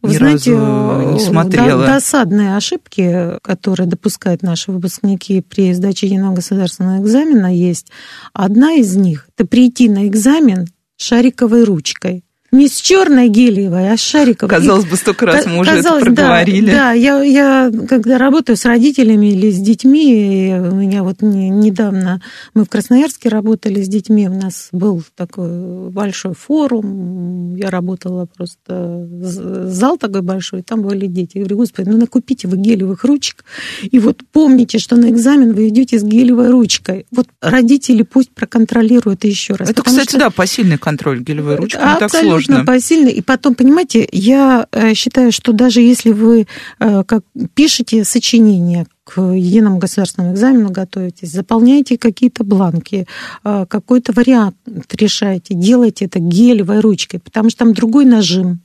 [0.00, 1.86] Вы ни знаете, разу не смотрела.
[1.86, 7.88] Досадные ошибки, которые допускают наши выпускники при сдаче единого государственного экзамена, есть.
[8.32, 12.25] Одна из них– это прийти на экзамен шариковой ручкой.
[12.52, 14.48] Не с черной гелиевой, а с шариковой.
[14.48, 16.70] Казалось бы, столько раз мы уже это проговорили.
[16.70, 21.50] Да, да я, я когда работаю с родителями или с детьми, у меня вот не,
[21.50, 22.22] недавно
[22.54, 29.08] мы в Красноярске работали с детьми, у нас был такой большой форум, я работала просто,
[29.10, 31.38] зал такой большой, там были дети.
[31.38, 33.44] Я говорю, господи, ну накупите вы гелевых ручек,
[33.82, 37.06] и вот помните, что на экзамен вы идете с гелевой ручкой.
[37.10, 39.68] Вот родители пусть проконтролируют еще раз.
[39.68, 40.18] Это, кстати, что...
[40.18, 42.64] да, посильный контроль гелевой ручкой, не так сложно сложно.
[42.64, 43.08] посильно.
[43.08, 46.46] И потом, понимаете, я э, считаю, что даже если вы
[46.78, 47.22] э, как
[47.54, 53.06] пишете сочинение к единому государственному экзамену готовитесь, заполняете какие-то бланки,
[53.44, 54.56] э, какой-то вариант
[54.92, 58.60] решаете, делайте это гелевой ручкой, потому что там другой нажим,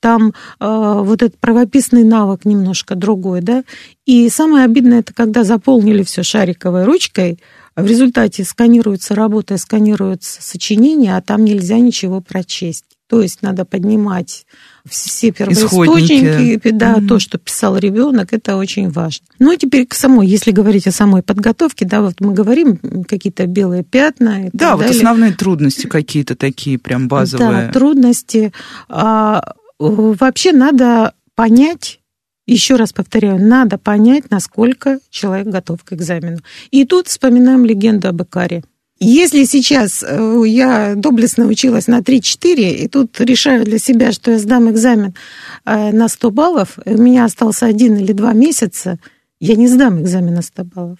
[0.00, 3.64] там э, вот этот правописный навык немножко другой, да.
[4.06, 7.38] И самое обидное, это когда заполнили все шариковой ручкой,
[7.76, 12.84] в результате сканируется работа, сканируется сочинение, а там нельзя ничего прочесть.
[13.12, 14.46] То есть надо поднимать
[14.88, 17.06] все первоисточники, да, mm-hmm.
[17.08, 19.26] то, что писал ребенок, это очень важно.
[19.38, 23.46] Ну и теперь к самой, если говорить о самой подготовке, да, вот мы говорим какие-то
[23.46, 24.46] белые пятна.
[24.46, 24.96] И да, вот далее.
[24.96, 27.66] основные трудности какие-то такие прям базовые.
[27.66, 28.50] Да, трудности.
[28.88, 32.00] А, вообще надо понять,
[32.46, 36.38] еще раз повторяю, надо понять, насколько человек готов к экзамену.
[36.70, 38.64] И тут вспоминаем легенду об Икаре.
[39.04, 44.38] Если сейчас э, я доблестно училась на 3-4, и тут решаю для себя, что я
[44.38, 45.12] сдам экзамен
[45.64, 48.98] э, на 100 баллов, у меня остался один или два месяца,
[49.40, 50.98] я не сдам экзамен на 100 баллов.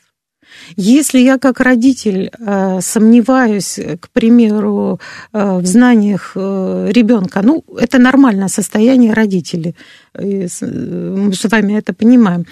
[0.77, 4.99] Если я как родитель э, сомневаюсь, к примеру,
[5.33, 9.77] в знаниях ребенка, ну, это нормальное состояние родителей,
[10.15, 12.47] мы с вами это понимаем,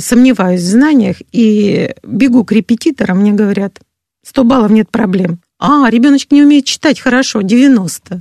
[0.00, 3.78] сомневаюсь в знаниях и бегу к репетиторам, мне говорят,
[4.24, 5.40] 100 баллов нет проблем.
[5.58, 8.20] А, ребеночек не умеет читать, хорошо, 90.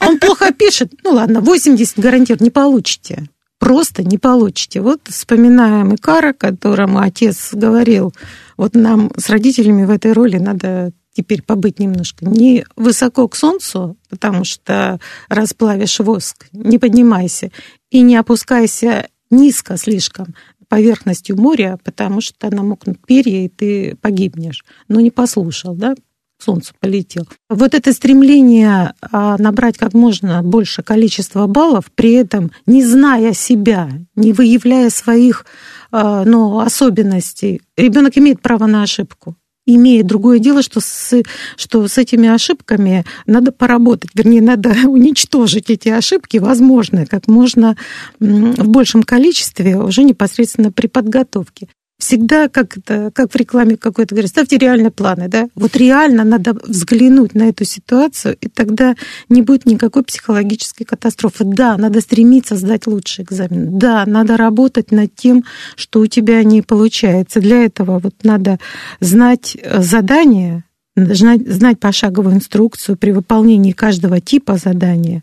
[0.00, 3.28] Он плохо пишет, ну ладно, 80 гарантирую, не получите.
[3.58, 4.80] Просто не получите.
[4.80, 8.14] Вот вспоминаем Икара, которому отец говорил,
[8.56, 13.96] вот нам с родителями в этой роли надо теперь побыть немножко не высоко к солнцу,
[14.08, 14.98] потому что
[15.28, 17.50] расплавишь воск, не поднимайся,
[17.90, 20.34] и не опускайся низко слишком,
[20.70, 24.64] поверхностью моря, потому что намокнут перья, и ты погибнешь.
[24.88, 27.28] Но не послушал, да, к солнцу полетел.
[27.50, 33.90] Вот это стремление а, набрать как можно больше количества баллов, при этом не зная себя,
[34.14, 35.44] не выявляя своих
[35.90, 40.06] а, ну, особенностей, ребенок имеет право на ошибку имеет.
[40.06, 41.22] Другое дело, что с,
[41.56, 47.76] что с этими ошибками надо поработать, вернее, надо уничтожить эти ошибки, возможно, как можно
[48.18, 51.68] в большем количестве уже непосредственно при подготовке
[52.00, 55.48] всегда как, это, как в рекламе какой-то говорят, ставьте реальные планы, да?
[55.54, 58.94] Вот реально надо взглянуть на эту ситуацию, и тогда
[59.28, 61.44] не будет никакой психологической катастрофы.
[61.44, 63.78] Да, надо стремиться сдать лучший экзамен.
[63.78, 65.44] Да, надо работать над тем,
[65.76, 67.40] что у тебя не получается.
[67.40, 68.58] Для этого вот надо
[69.00, 70.64] знать э, задание,
[70.96, 75.22] знать, знать пошаговую инструкцию при выполнении каждого типа задания,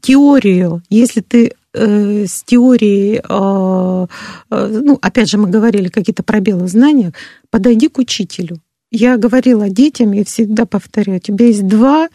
[0.00, 0.82] теорию.
[0.90, 4.06] Если ты с теорией, а,
[4.50, 7.12] а, ну, опять же, мы говорили какие-то пробелы в знаниях,
[7.50, 8.60] подойди к учителю.
[8.90, 12.08] Я говорила детям и всегда повторяю, у тебя есть два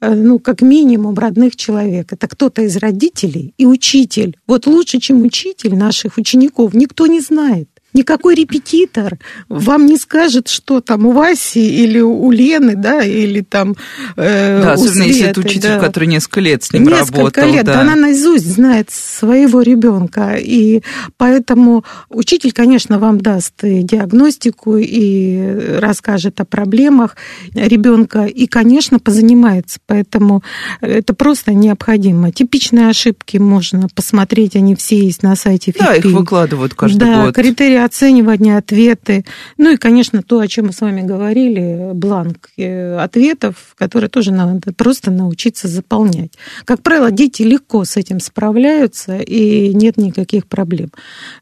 [0.00, 2.12] э, ну, как минимум, родных человек.
[2.12, 4.36] Это кто-то из родителей и учитель.
[4.46, 7.79] Вот лучше, чем учитель наших учеников, никто не знает.
[7.92, 13.74] Никакой репетитор вам не скажет, что там у Васи или уЛены, да, или там
[14.16, 15.80] э, Да, особенно Светы, если это учитель, да.
[15.80, 17.52] который несколько лет с ним несколько работал.
[17.52, 17.80] лет, да.
[17.80, 20.82] она наизусть знает своего ребенка, и
[21.16, 27.16] поэтому учитель, конечно, вам даст и диагностику, и расскажет о проблемах
[27.54, 30.42] ребенка, и, конечно, позанимается, поэтому
[30.80, 32.30] это просто необходимо.
[32.30, 35.84] Типичные ошибки можно посмотреть, они все есть на сайте ФИПИ.
[35.84, 37.34] Да, их выкладывают каждый да, год.
[37.34, 39.24] критерии оценивания, ответы.
[39.56, 44.32] Ну и, конечно, то, о чем мы с вами говорили, бланк э, ответов, который тоже
[44.32, 46.32] надо просто научиться заполнять.
[46.64, 50.90] Как правило, дети легко с этим справляются, и нет никаких проблем.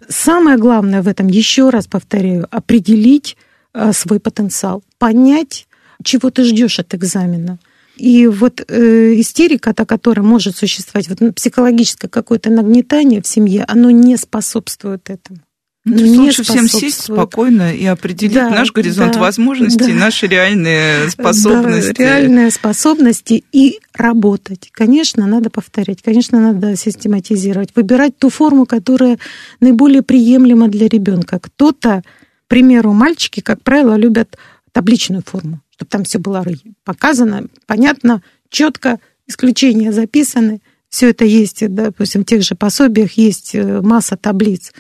[0.08, 3.36] Самое главное в этом, еще раз повторяю, определить
[3.74, 5.66] э, свой потенциал, понять,
[6.02, 7.58] чего ты ждешь от экзамена.
[7.96, 13.90] И вот э, истерика, та, которая может существовать, вот психологическое какое-то нагнетание в семье, оно
[13.90, 15.40] не способствует этому.
[15.88, 19.98] Лучше всем сесть спокойно и определить да, наш горизонт да, возможностей, да.
[19.98, 21.92] наши реальные способности.
[21.92, 24.68] Да, реальные способности и работать.
[24.72, 29.18] Конечно, надо повторять, конечно, надо систематизировать, выбирать ту форму, которая
[29.60, 31.38] наиболее приемлема для ребенка.
[31.38, 32.02] Кто-то,
[32.46, 34.36] к примеру, мальчики, как правило, любят
[34.72, 36.44] табличную форму, чтобы там все было
[36.84, 43.80] показано, понятно, четко, исключения записаны, все это есть, допустим, в тех же пособиях есть э,
[43.82, 44.72] масса таблиц.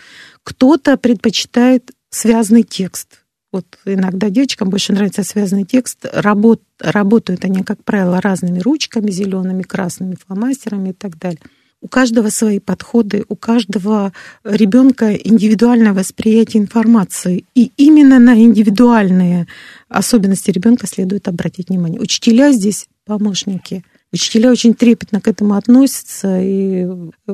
[0.48, 3.20] Кто-то предпочитает связанный текст.
[3.52, 6.06] Вот иногда девочкам больше нравится связанный текст.
[6.10, 11.40] Работ, работают они, как правило, разными ручками, зелеными, красными фломастерами и так далее.
[11.82, 17.44] У каждого свои подходы, у каждого ребенка индивидуальное восприятие информации.
[17.54, 19.48] И именно на индивидуальные
[19.90, 22.00] особенности ребенка следует обратить внимание.
[22.00, 26.86] Учителя здесь помощники– Учителя очень трепетно к этому относятся и,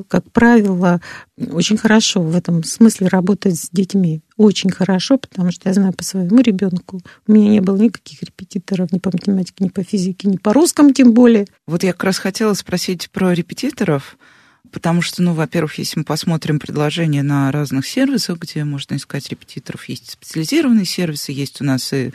[0.09, 1.01] как правило,
[1.53, 4.23] очень хорошо в этом смысле работать с детьми.
[4.37, 8.91] Очень хорошо, потому что я знаю по своему ребенку, у меня не было никаких репетиторов
[8.91, 11.47] ни по математике, ни по физике, ни по русскому тем более.
[11.69, 14.19] Вот я как раз хотела спросить про репетиторов,
[14.73, 19.89] потому что, ну, во-первых, если мы посмотрим предложения на разных сервисах, где можно искать репетиторов,
[19.89, 22.13] есть специализированные сервисы, есть у нас и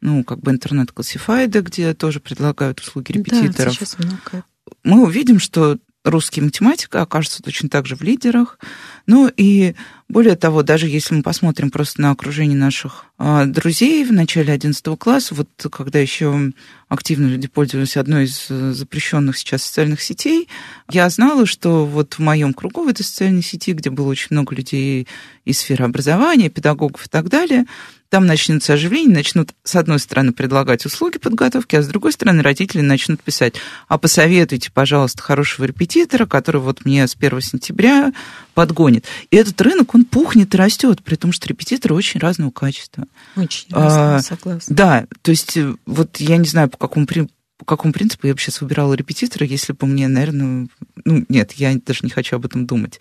[0.00, 3.56] ну, как бы интернет-классифайды, где тоже предлагают услуги репетиторов.
[3.56, 4.44] Да, сейчас много.
[4.82, 8.58] Мы увидим, что русский математика окажется точно так же в лидерах.
[9.06, 9.74] Ну и
[10.08, 14.82] более того, даже если мы посмотрим просто на окружение наших а, друзей в начале 11
[14.98, 16.52] класса, вот когда еще
[16.88, 20.48] активно люди пользовались одной из э, запрещенных сейчас социальных сетей,
[20.90, 24.54] я знала, что вот в моем кругу в этой социальной сети, где было очень много
[24.54, 25.06] людей
[25.44, 27.66] из сферы образования, педагогов и так далее,
[28.10, 32.80] там начнется оживление, начнут, с одной стороны, предлагать услуги подготовки, а с другой стороны, родители
[32.80, 33.54] начнут писать,
[33.88, 38.12] а посоветуйте, пожалуйста, хорошего репетитора, который вот мне с 1 сентября
[38.52, 39.06] подгонит.
[39.30, 43.04] И этот рынок, он пухнет и растет, при том, что репетиторы очень разного качества.
[43.36, 44.76] Очень разного, а, согласна.
[44.76, 47.06] Да, то есть э, вот я не знаю, по какому
[47.58, 50.66] по какому принципу я бы сейчас выбирала репетитора, если бы мне, наверное,
[51.04, 53.00] ну, нет, я даже не хочу об этом думать.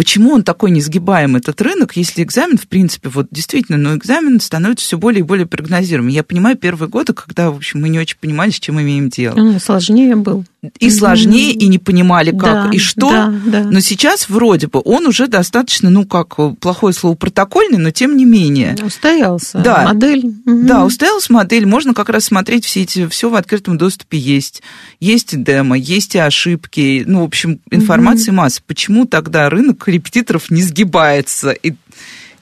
[0.00, 4.86] Почему он такой несгибаемый, этот рынок, если экзамен, в принципе, вот действительно, но экзамен становится
[4.86, 6.08] все более и более прогнозируемым.
[6.08, 9.38] Я понимаю первые годы, когда, в общем, мы не очень понимали, с чем имеем дело.
[9.38, 10.46] Он сложнее был.
[10.78, 13.10] И сложнее, и не понимали, как да, и что.
[13.10, 13.64] Да, да.
[13.64, 18.26] Но сейчас вроде бы он уже достаточно, ну, как плохое слово протокольный, но тем не
[18.26, 18.76] менее.
[18.82, 19.58] Устоялся.
[19.58, 19.84] Да.
[19.84, 20.22] Модель.
[20.44, 21.64] Да, устоялась модель.
[21.64, 24.62] Можно как раз смотреть все эти, все в открытом доступе есть.
[25.00, 27.04] Есть и демо, есть и ошибки.
[27.06, 28.36] Ну, в общем, информации угу.
[28.36, 28.60] масса.
[28.66, 31.72] Почему тогда рынок репетиторов не сгибается и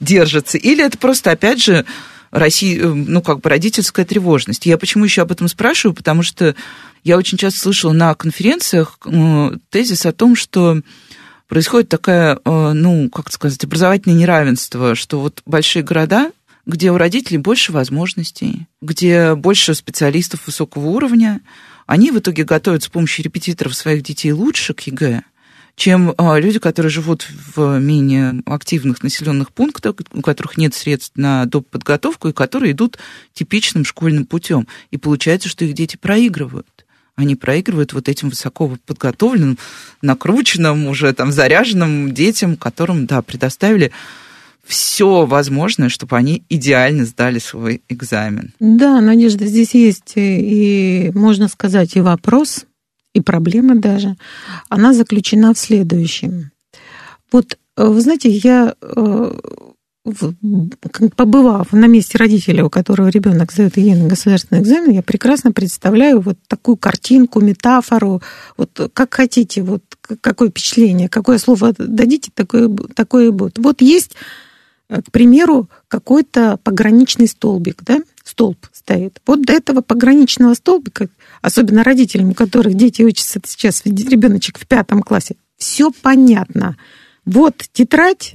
[0.01, 0.57] держится?
[0.57, 1.85] Или это просто, опять же,
[2.31, 4.65] России, ну, как бы родительская тревожность.
[4.65, 5.95] Я почему еще об этом спрашиваю?
[5.95, 6.55] Потому что
[7.03, 10.81] я очень часто слышала на конференциях э, тезис о том, что
[11.47, 16.31] происходит такая, э, ну, как сказать, образовательное неравенство, что вот большие города,
[16.65, 21.41] где у родителей больше возможностей, где больше специалистов высокого уровня,
[21.87, 25.23] они в итоге готовят с помощью репетиторов своих детей лучше к ЕГЭ,
[25.79, 27.25] чем а, люди, которые живут
[27.55, 31.69] в менее активных населенных пунктах, у которых нет средств на доп.
[31.69, 32.99] подготовку и которые идут
[33.33, 34.67] типичным школьным путем.
[34.91, 36.67] И получается, что их дети проигрывают
[37.15, 39.57] они проигрывают вот этим высоко подготовленным,
[40.01, 43.91] накрученным, уже там заряженным детям, которым, да, предоставили
[44.63, 48.53] все возможное, чтобы они идеально сдали свой экзамен.
[48.61, 52.65] Да, Надежда, здесь есть и, можно сказать, и вопрос,
[53.13, 54.15] и проблема даже.
[54.69, 56.51] Она заключена в следующем.
[57.31, 59.31] Вот, э, вы знаете, я э,
[61.15, 66.37] побывав на месте родителя, у которого ребенок сдает единый государственный экзамен, я прекрасно представляю вот
[66.47, 68.21] такую картинку, метафору,
[68.57, 69.83] вот как хотите, вот
[70.21, 73.57] какое впечатление, какое слово дадите, такое, такое и будет.
[73.59, 74.15] Вот есть,
[74.89, 78.57] э, к примеру, какой-то пограничный столбик, да, столб
[78.89, 79.21] стоит.
[79.27, 81.09] Вот до этого пограничного столбика,
[81.41, 86.75] особенно родителям, у которых дети учатся сейчас, ребеночек в пятом классе, все понятно.
[87.23, 88.33] Вот тетрадь,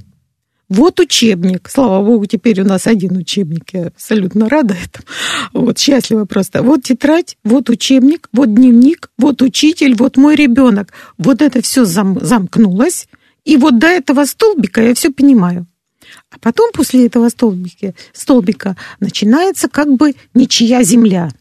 [0.69, 1.69] вот учебник.
[1.69, 3.65] Слава богу, теперь у нас один учебник.
[3.73, 5.05] Я абсолютно рада этому.
[5.53, 6.63] Вот, счастлива просто.
[6.63, 10.93] Вот тетрадь, вот учебник, вот дневник, вот учитель, вот мой ребенок.
[11.19, 13.09] Вот это все зам, замкнулось.
[13.45, 15.67] И вот до этого столбика я все понимаю.
[16.31, 21.31] А потом после этого столбика, столбика начинается как бы ничья земля–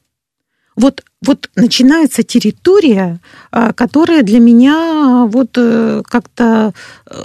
[0.76, 3.19] вот, вот начинается территория,
[3.51, 6.74] а, которая для меня вот э, как-то
[7.05, 7.15] э,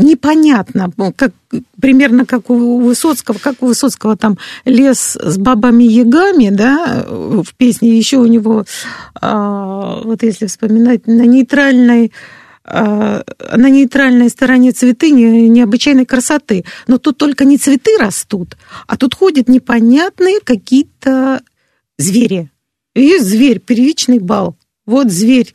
[0.00, 1.32] непонятна, как,
[1.80, 8.16] примерно как у Высоцкого, как у Высоцкого там лес с бабами-ягами, да, в песне еще
[8.16, 8.64] у него,
[9.14, 13.24] а, вот если вспоминать, на нейтральной а, на
[13.68, 16.64] нейтральной стороне цветы необычайной красоты.
[16.86, 18.56] Но тут только не цветы растут,
[18.86, 21.42] а тут ходят непонятные какие-то
[21.98, 22.50] звери.
[22.94, 24.56] Есть зверь, первичный бал.
[24.86, 25.52] Вот зверь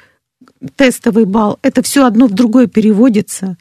[0.76, 3.58] тестовый балл, это все одно в другое переводится.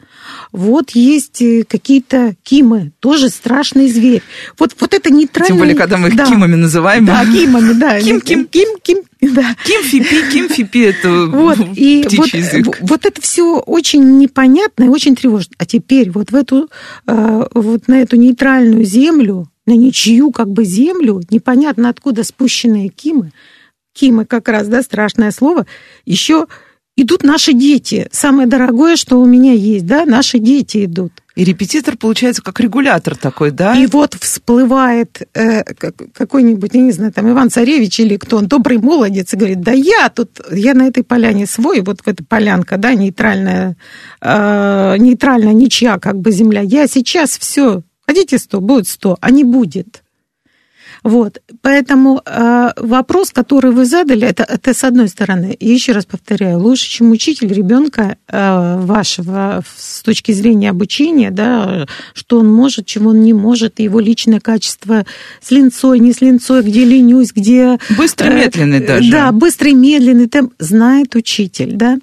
[0.53, 4.23] Вот есть э, какие-то кимы, тоже страшный зверь.
[4.59, 5.49] Вот, вот это нейтральный...
[5.49, 6.27] Тем более, когда мы их да.
[6.27, 7.05] кимами называем.
[7.05, 8.01] Да, кимами, да.
[8.07, 8.47] Ким, ким.
[8.47, 9.55] Ким, ким, да.
[9.65, 12.79] Ким фипи, ким фипи, это Вот, и вот, язык.
[12.81, 15.55] вот это все очень непонятно и очень тревожно.
[15.59, 16.71] А теперь вот в эту,
[17.07, 23.33] э, вот на эту нейтральную землю, на ничью как бы землю, непонятно откуда спущенные кимы,
[23.93, 25.67] кимы как раз, да, страшное слово,
[26.05, 26.47] еще
[26.97, 28.09] идут наши дети.
[28.11, 31.13] Самое дорогое, что у меня есть, да, наши дети идут.
[31.35, 33.77] И репетитор получается как регулятор такой, да?
[33.79, 38.47] И вот всплывает э, как- какой-нибудь, я не знаю, там Иван Царевич или кто он,
[38.47, 42.79] добрый молодец, и говорит, да я тут, я на этой поляне свой, вот эта полянка,
[42.79, 43.77] да, нейтральная,
[44.23, 49.45] э, нейтральная ничья как бы земля, я сейчас все, хотите 100, будет 100, а не
[49.45, 50.03] будет.
[51.03, 55.57] Вот, поэтому э, вопрос, который вы задали, это, это с одной стороны.
[55.59, 61.87] И еще раз повторяю, лучше, чем учитель ребенка э, вашего с точки зрения обучения, да,
[62.15, 65.05] что он может, чего он не может, его личное качество
[65.41, 67.79] с линцой, не с линцой, где ленюсь, где...
[67.97, 69.11] Быстрый, э, медленный даже.
[69.11, 71.99] Да, быстрый, медленный темп знает учитель, да.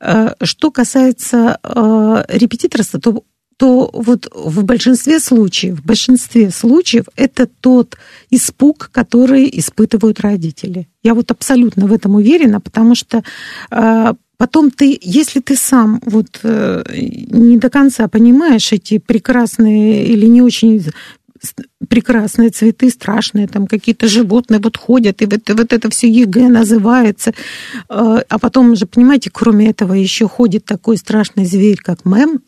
[0.00, 3.22] Э, Что касается э, репетиторства, то
[3.62, 7.96] то вот в большинстве случаев, в большинстве случаев это тот
[8.28, 10.88] испуг, который испытывают родители.
[11.04, 13.22] Я вот абсолютно в этом уверена, потому что
[13.70, 20.26] э, потом ты, если ты сам вот э, не до конца понимаешь эти прекрасные или
[20.26, 20.84] не очень
[21.88, 27.30] прекрасные цветы, страшные, там какие-то животные вот ходят, и вот, вот это все ЕГЭ называется.
[27.88, 32.40] Э, А потом же, понимаете, кроме этого еще ходит такой страшный зверь, как мем,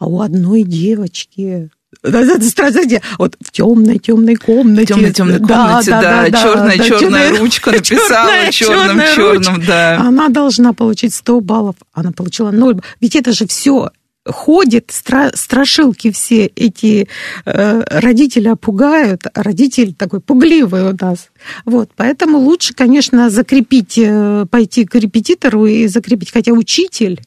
[0.00, 1.70] а у одной девочки
[2.02, 4.94] да, да, да, вот в темной темной комнате.
[4.94, 9.66] В темной темной комнате, да, черная да, черная ручка написала черная, черным черная черным, ручка.
[9.66, 10.00] да.
[10.00, 12.80] Она должна получить 100 баллов, она получила 0.
[13.00, 13.90] Ведь это же все
[14.24, 17.08] ходит, стра- страшилки все эти
[17.44, 21.28] э, родители пугают, а родитель такой пугливый у нас.
[21.64, 27.20] Вот, поэтому лучше, конечно, закрепить, э, пойти к репетитору и закрепить, хотя учитель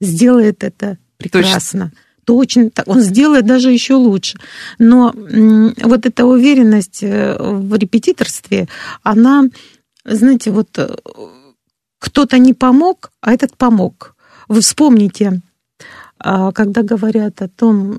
[0.00, 1.90] сделает это прекрасно.
[1.90, 2.03] Точно,
[2.74, 2.88] так.
[2.88, 4.38] он сделает даже еще лучше.
[4.78, 8.68] Но вот эта уверенность э, в репетиторстве,
[9.02, 9.44] она,
[10.04, 10.88] знаете, вот э,
[11.98, 14.14] кто-то не помог, а этот помог.
[14.48, 15.40] Вы вспомните,
[16.18, 17.98] а, когда говорят о том,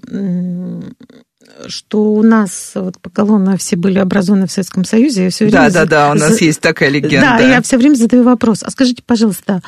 [1.67, 5.69] что у нас вот по колонна все были образованы в Советском Союзе, я все время
[5.69, 7.35] Да, да, да, у нас за- есть такая легенда.
[7.37, 8.63] да, я все время задаю вопрос.
[8.63, 9.61] А скажите, пожалуйста,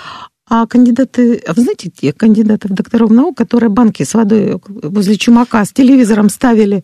[0.49, 5.17] а кандидаты, а вы знаете те кандидаты в докторов наук, которые банки с водой возле
[5.17, 6.83] чумака с телевизором ставили?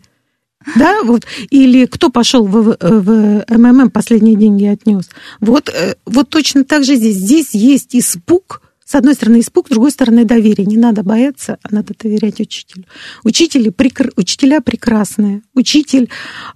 [0.75, 1.25] Да, вот.
[1.49, 5.09] Или кто пошел в, в МММ последние деньги отнес?
[5.39, 7.17] Вот, э, вот точно так же здесь.
[7.17, 10.65] Здесь есть испуг, с одной стороны испуг, с другой стороны доверие.
[10.65, 12.85] Не надо бояться, а надо доверять учителю.
[13.23, 15.41] Учители, прекр- учителя прекрасные.
[15.53, 16.09] Учитель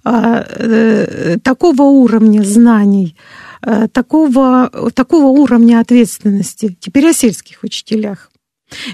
[0.04, 3.47] а, э, такого уровня знаний, э,
[3.92, 6.76] такого, такого уровня ответственности.
[6.80, 8.30] Теперь о сельских учителях.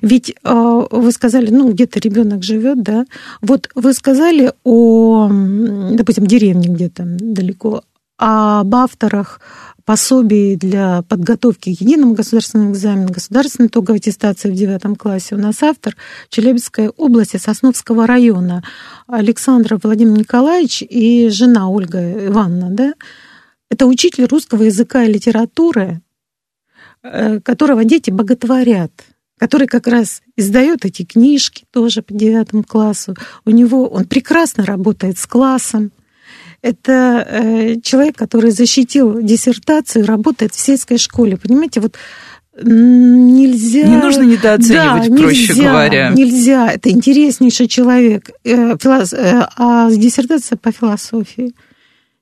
[0.02, 3.06] Ведь э, вы сказали, ну, где-то ребенок живет, да.
[3.40, 7.82] Вот вы сказали о, допустим, деревне где-то далеко,
[8.16, 9.40] об авторах
[9.84, 15.34] пособий для подготовки к единому государственному экзамену, государственной итоговой аттестации в девятом классе.
[15.34, 15.94] У нас автор
[16.30, 18.62] Челябинской области Сосновского района
[19.06, 22.94] Александр Владимир Николаевич и жена Ольга Ивановна, да.
[23.70, 26.00] Это учитель русского языка и литературы,
[27.02, 28.92] э, которого дети боготворят
[29.38, 33.14] который как раз издает эти книжки тоже по девятому классу.
[33.44, 35.92] У него он прекрасно работает с классом.
[36.62, 41.36] Это э, человек, который защитил диссертацию, работает в сельской школе.
[41.36, 41.96] Понимаете, вот
[42.62, 43.82] нельзя...
[43.82, 46.10] Не нужно недооценивать, Да, проще нельзя, говоря.
[46.14, 46.72] Нельзя.
[46.72, 48.30] Это интереснейший человек.
[48.44, 51.54] Э, филос- А диссертация по философии.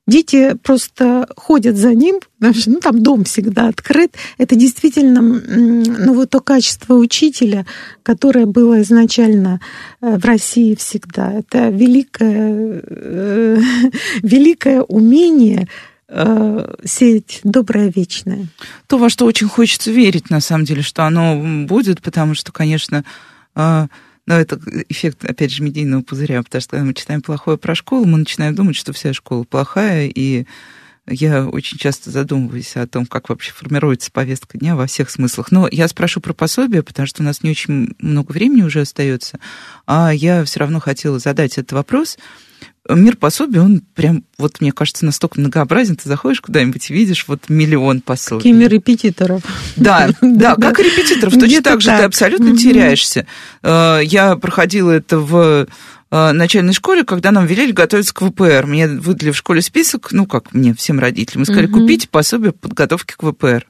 [0.05, 4.13] Дети просто ходят за ним, потому что ну, там дом всегда открыт.
[4.37, 7.65] Это действительно ну, вот то качество учителя,
[8.03, 9.61] которое было изначально
[10.01, 11.31] э, в России всегда.
[11.31, 13.57] Это великое, э,
[14.21, 15.69] великое умение
[16.09, 18.47] э, сеять доброе вечное.
[18.87, 23.05] То, во что очень хочется верить, на самом деле, что оно будет, потому что, конечно,
[23.55, 23.87] э,
[24.25, 24.59] но это
[24.89, 28.55] эффект, опять же, медийного пузыря, потому что когда мы читаем плохое про школу, мы начинаем
[28.55, 30.45] думать, что вся школа плохая, и
[31.07, 35.51] я очень часто задумываюсь о том, как вообще формируется повестка дня во всех смыслах.
[35.51, 39.39] Но я спрошу про пособие, потому что у нас не очень много времени уже остается,
[39.85, 42.17] а я все равно хотела задать этот вопрос.
[42.89, 45.95] Мир пособий, он прям, вот мне кажется, настолько многообразен.
[45.95, 48.39] Ты заходишь куда-нибудь и видишь вот миллион пособий.
[48.39, 49.41] Какие мир репетиторов.
[49.77, 51.33] Да, да, как репетиторов.
[51.33, 53.25] Точно так же ты абсолютно теряешься.
[53.61, 55.67] Э, я проходила это в
[56.13, 58.65] начальной школе, когда нам велели готовиться к ВПР.
[58.67, 61.81] Мне выдали в школе список, ну, как мне, всем родителям, и сказали, угу.
[61.81, 63.65] купите пособие по подготовке к ВПР.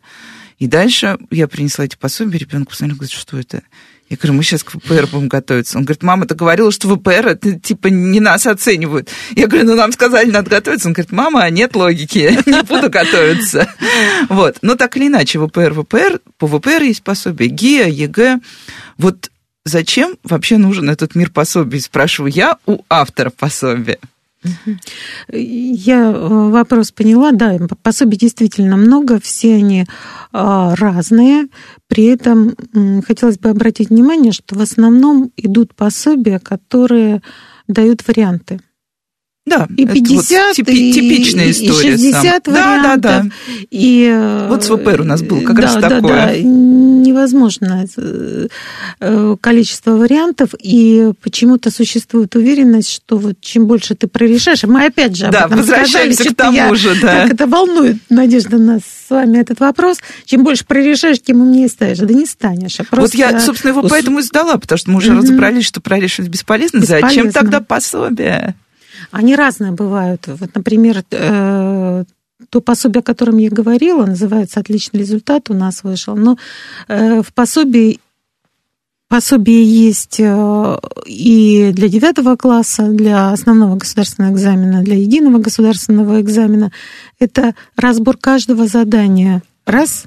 [0.60, 3.64] И дальше я принесла эти пособия, ребенок посмотрел, говорит, что это?
[4.10, 5.78] Я говорю, мы сейчас к ВПР будем готовиться.
[5.78, 9.10] Он говорит, мама, ты говорила, что ВПР, это типа не нас оценивают.
[9.36, 10.88] Я говорю, ну нам сказали, надо готовиться.
[10.88, 13.68] Он говорит, мама, нет логики, не буду готовиться.
[14.30, 14.58] Вот.
[14.62, 18.40] Но так или иначе, ВПР, ВПР, по ВПР есть пособие, ГИА, ЕГЭ.
[18.98, 19.32] Вот
[19.66, 24.00] зачем вообще нужен этот мир пособий, спрашиваю я у автора пособия.
[25.32, 29.86] Я э, вопрос поняла, да, пособий действительно много, все они
[30.34, 31.48] а, разные.
[31.88, 32.54] При этом
[33.08, 37.22] хотелось бы обратить внимание, что в основном идут пособия, которые
[37.68, 38.60] дают варианты.
[39.46, 41.96] Да, и 50, вот и, типичная история.
[41.96, 42.54] И 60 сам.
[42.54, 42.54] вариантов.
[42.54, 43.30] Да, да, да.
[43.72, 46.28] И, вот с ВПР у нас был как да, раз да, такое.
[46.28, 47.86] Да, невозможно
[49.00, 55.18] э, количество вариантов, и почему-то существует уверенность, что вот чем больше ты прорешаешь, мы опять
[55.18, 57.24] же об да, этом возвращаемся сказали, к тому я, же, да.
[57.24, 59.98] Как это волнует, Надежда, нас с вами этот вопрос.
[60.26, 61.98] Чем больше прорешаешь, тем умнее станешь.
[61.98, 62.80] Да не станешь.
[62.80, 65.18] А вот я, собственно, его поэтому и сдала, потому что мы уже mm-hmm.
[65.18, 66.80] разобрались, что прорешивать бесполезно.
[66.80, 67.10] бесполезно.
[67.10, 68.56] Зачем тогда пособие?
[69.14, 70.26] Они разные бывают.
[70.26, 72.04] Вот, например, э,
[72.50, 76.16] то пособие, о котором я говорила, называется «Отличный результат» у нас вышел.
[76.16, 76.38] Но
[76.88, 78.00] э, в пособии
[79.10, 86.72] Пособие есть э, и для девятого класса, для основного государственного экзамена, для единого государственного экзамена.
[87.20, 89.44] Это разбор каждого задания.
[89.68, 90.06] Раз.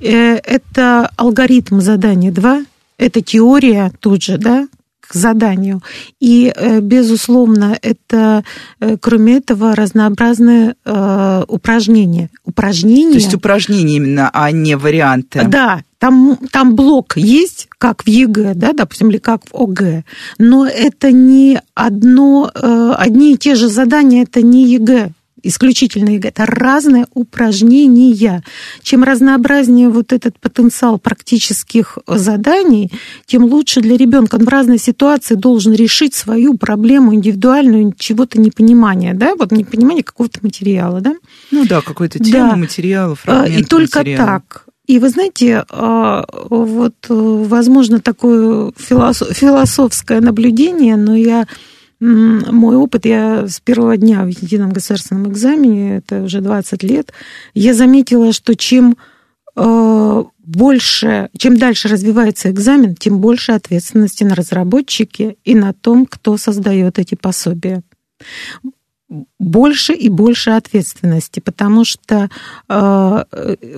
[0.00, 2.32] Это алгоритм задания.
[2.32, 2.64] Два.
[2.96, 4.66] Это теория тут же, да,
[5.10, 5.82] к заданию.
[6.20, 8.44] И, э, безусловно, это,
[8.80, 12.30] э, кроме этого, разнообразные э, упражнения.
[12.44, 13.10] Упражнения.
[13.10, 15.42] То есть упражнения именно, а не варианты.
[15.48, 20.04] Да, там, там блок есть, как в ЕГЭ, да, допустим, или как в ОГЭ,
[20.38, 25.10] но это не одно, одни и те же задания, это не ЕГЭ
[25.42, 28.42] исключительно ЕГЭ, это разные упражнения.
[28.82, 32.90] Чем разнообразнее вот этот потенциал практических заданий,
[33.26, 34.36] тем лучше для ребенка.
[34.36, 40.40] Он в разной ситуации должен решить свою проблему индивидуальную, чего-то непонимания, да, вот непонимание какого-то
[40.42, 41.14] материала, да.
[41.50, 42.56] Ну да, какой-то темы, да.
[42.56, 44.26] материала, фрагмент И только материала.
[44.26, 44.66] так.
[44.86, 51.46] И вы знаете, а, вот, возможно, такое философское наблюдение, но я
[52.00, 57.12] мой опыт, я с первого дня в едином государственном экзамене, это уже 20 лет,
[57.52, 58.96] я заметила, что чем
[59.54, 66.36] э, больше, чем дальше развивается экзамен, тем больше ответственности на разработчике и на том, кто
[66.38, 67.82] создает эти пособия.
[69.38, 72.30] Больше и больше ответственности, потому что
[72.68, 73.24] э,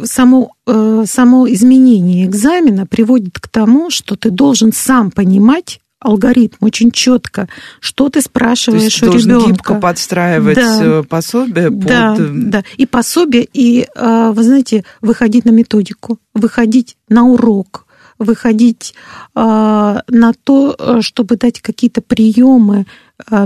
[0.04, 6.90] само, э, само изменение экзамена приводит к тому, что ты должен сам понимать, алгоритм очень
[6.90, 7.48] четко,
[7.80, 9.48] что ты спрашиваешь То есть у ребенка.
[9.48, 10.80] гибко подстраивать да.
[10.82, 11.86] Э, пособие под...
[11.86, 17.86] Да, да, и пособие, и, э, вы знаете, выходить на методику, выходить на урок,
[18.18, 18.94] выходить
[19.34, 22.86] э, на то, чтобы дать какие-то приемы,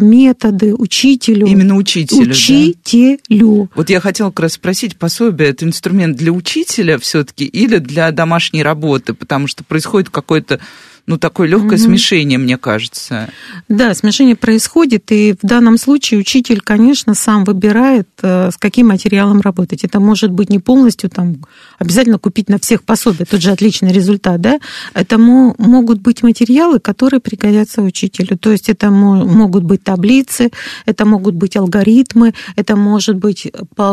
[0.00, 1.46] методы учителю.
[1.46, 2.30] Именно учителю.
[2.30, 3.64] Учителю.
[3.64, 3.68] Да?
[3.74, 8.62] Вот я хотела как раз спросить, пособие это инструмент для учителя все-таки или для домашней
[8.62, 10.60] работы, потому что происходит какой-то
[11.06, 11.84] ну, такое легкое угу.
[11.84, 13.30] смешение, мне кажется.
[13.68, 19.40] Да, смешение происходит, и в данном случае учитель, конечно, сам выбирает, э, с каким материалом
[19.40, 19.84] работать.
[19.84, 21.36] Это может быть не полностью там
[21.78, 24.58] обязательно купить на всех пособия, тот же отличный результат, да.
[24.94, 28.36] Это могут быть материалы, которые пригодятся учителю.
[28.36, 30.50] То есть это могут быть таблицы,
[30.86, 33.52] это могут быть алгоритмы, это может быть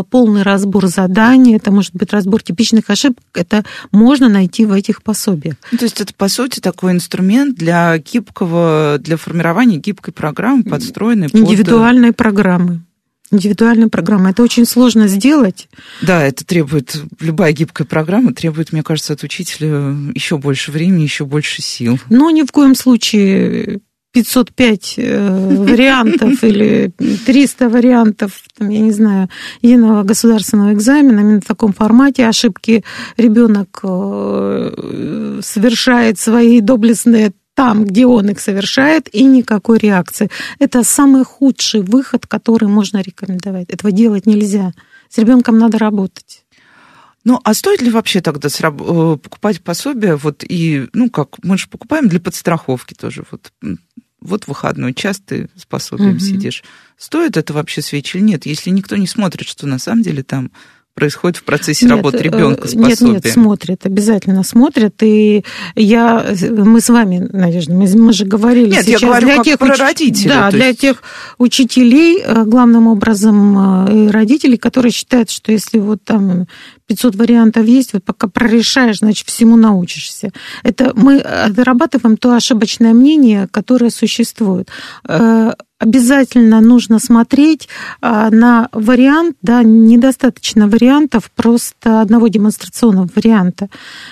[0.10, 3.24] полный разбор заданий, это может быть разбор типичных ошибок.
[3.34, 5.56] Это можно найти в этих пособиях.
[5.72, 11.30] Ну, то есть это, по сути, такой инструмент для гибкого, для формирования гибкой программы, подстроенной
[11.30, 11.42] под...
[11.42, 12.82] Индивидуальной программы
[13.32, 14.30] индивидуальная программа.
[14.30, 15.68] Это очень сложно сделать.
[16.04, 21.26] Да, это требует, любая гибкая программа требует, мне кажется, от учителя еще больше времени, еще
[21.26, 22.00] больше сил.
[22.12, 23.82] Но ни в коем случае
[24.14, 26.92] 505 э, вариантов или
[27.26, 29.30] 300 вариантов, там, я не знаю,
[29.62, 32.28] единого государственного экзамена именно в таком формате.
[32.28, 32.84] Ошибки
[33.18, 40.30] ребенок э, совершает свои доблестные там, где он их совершает, и никакой реакции.
[40.60, 43.70] Это самый худший выход, который можно рекомендовать.
[43.70, 44.72] Этого делать нельзя.
[45.10, 46.44] С ребенком надо работать.
[47.26, 51.70] Ну, а стоит ли вообще тогда э, покупать пособие, вот и, ну, как, мы же
[51.70, 53.54] покупаем для подстраховки тоже, вот,
[54.24, 56.20] вот выходной час ты с пособием угу.
[56.20, 56.64] сидишь.
[56.98, 60.52] Стоит это вообще свечи или нет, если никто не смотрит, что на самом деле там
[60.94, 65.02] происходит в процессе нет, работы ребенка с Нет, нет, смотрят, обязательно смотрят.
[65.02, 65.44] И
[65.76, 69.46] я, мы с вами, Надежда, мы, мы же говорили нет, сейчас я говорю для как
[69.46, 69.80] тех про уч...
[69.80, 70.30] родителей.
[70.30, 70.80] Да, для есть...
[70.82, 71.02] тех
[71.40, 76.48] учителей, э, главным образом, э, и родителей, которые считают, что если вот там
[76.88, 80.32] 500 вариантов есть, вот пока прорешаешь, значит, всему научишься.
[80.64, 84.70] Это мы дорабатываем то ошибочное мнение, которое существует
[85.08, 85.54] э,
[85.84, 87.68] обязательно нужно смотреть
[88.02, 93.70] а, на вариант, да, недостаточно вариантов, просто одного демонстрационного варианта.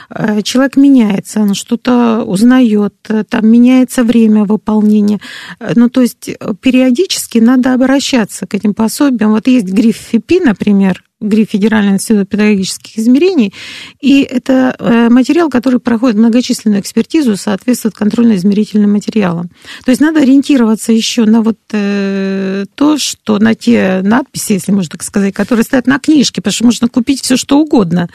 [0.10, 2.94] Э, человек меняется, он что-то узнает,
[3.30, 5.20] там меняется время выполнения.
[5.60, 6.30] Э, ну, то есть
[6.62, 9.32] периодически надо обращаться к этим пособиям.
[9.32, 13.54] Вот есть гриф ФИПИ, например, ГРИ Федеральный институт педагогических измерений.
[14.02, 19.50] И это э, материал, который проходит многочисленную экспертизу, соответствует контрольно-измерительным материалам.
[19.86, 24.92] То есть надо ориентироваться еще на вот э, то, что на те надписи, если можно
[24.92, 28.10] так сказать, которые стоят на книжке, потому что можно купить все что угодно.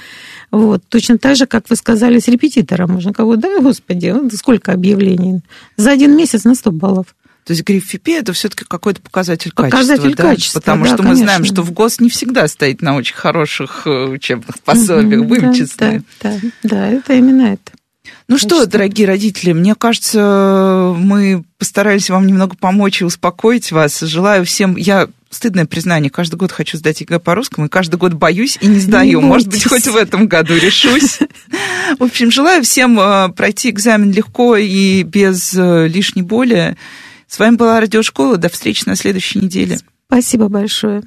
[0.51, 0.83] Вот.
[0.89, 5.41] Точно так же, как вы сказали, с репетитором можно кого да, господи, сколько объявлений.
[5.77, 7.07] За один месяц на 100 баллов.
[7.47, 10.22] То есть гриф-ФИПИ это все-таки какой-то показатель, показатель качества.
[10.24, 11.12] качества, Потому да, что конечно.
[11.12, 15.28] мы знаем, что в ГОС не всегда стоит на очень хороших э, учебных пособиях, Мгм,
[15.28, 15.92] будем да.
[15.92, 17.72] Да, да, да, это именно это.
[18.26, 18.66] Ну что, Конечно.
[18.72, 24.01] дорогие родители, мне кажется, мы постарались вам немного помочь и успокоить вас.
[24.01, 24.76] Желаю всем...
[24.76, 28.66] Я стыдное признание, каждый год хочу сдать ЕГЭ по русскому, и каждый год боюсь и
[28.66, 29.20] не сдаю.
[29.20, 31.20] Не Может быть, хоть в этом году решусь.
[31.99, 36.76] В общем, желаю всем э, пройти экзамен легко и без э, лишней боли.
[37.27, 38.37] С вами была Радиошкола.
[38.37, 39.79] До встречи на следующей неделе.
[40.09, 41.03] Спасибо большое.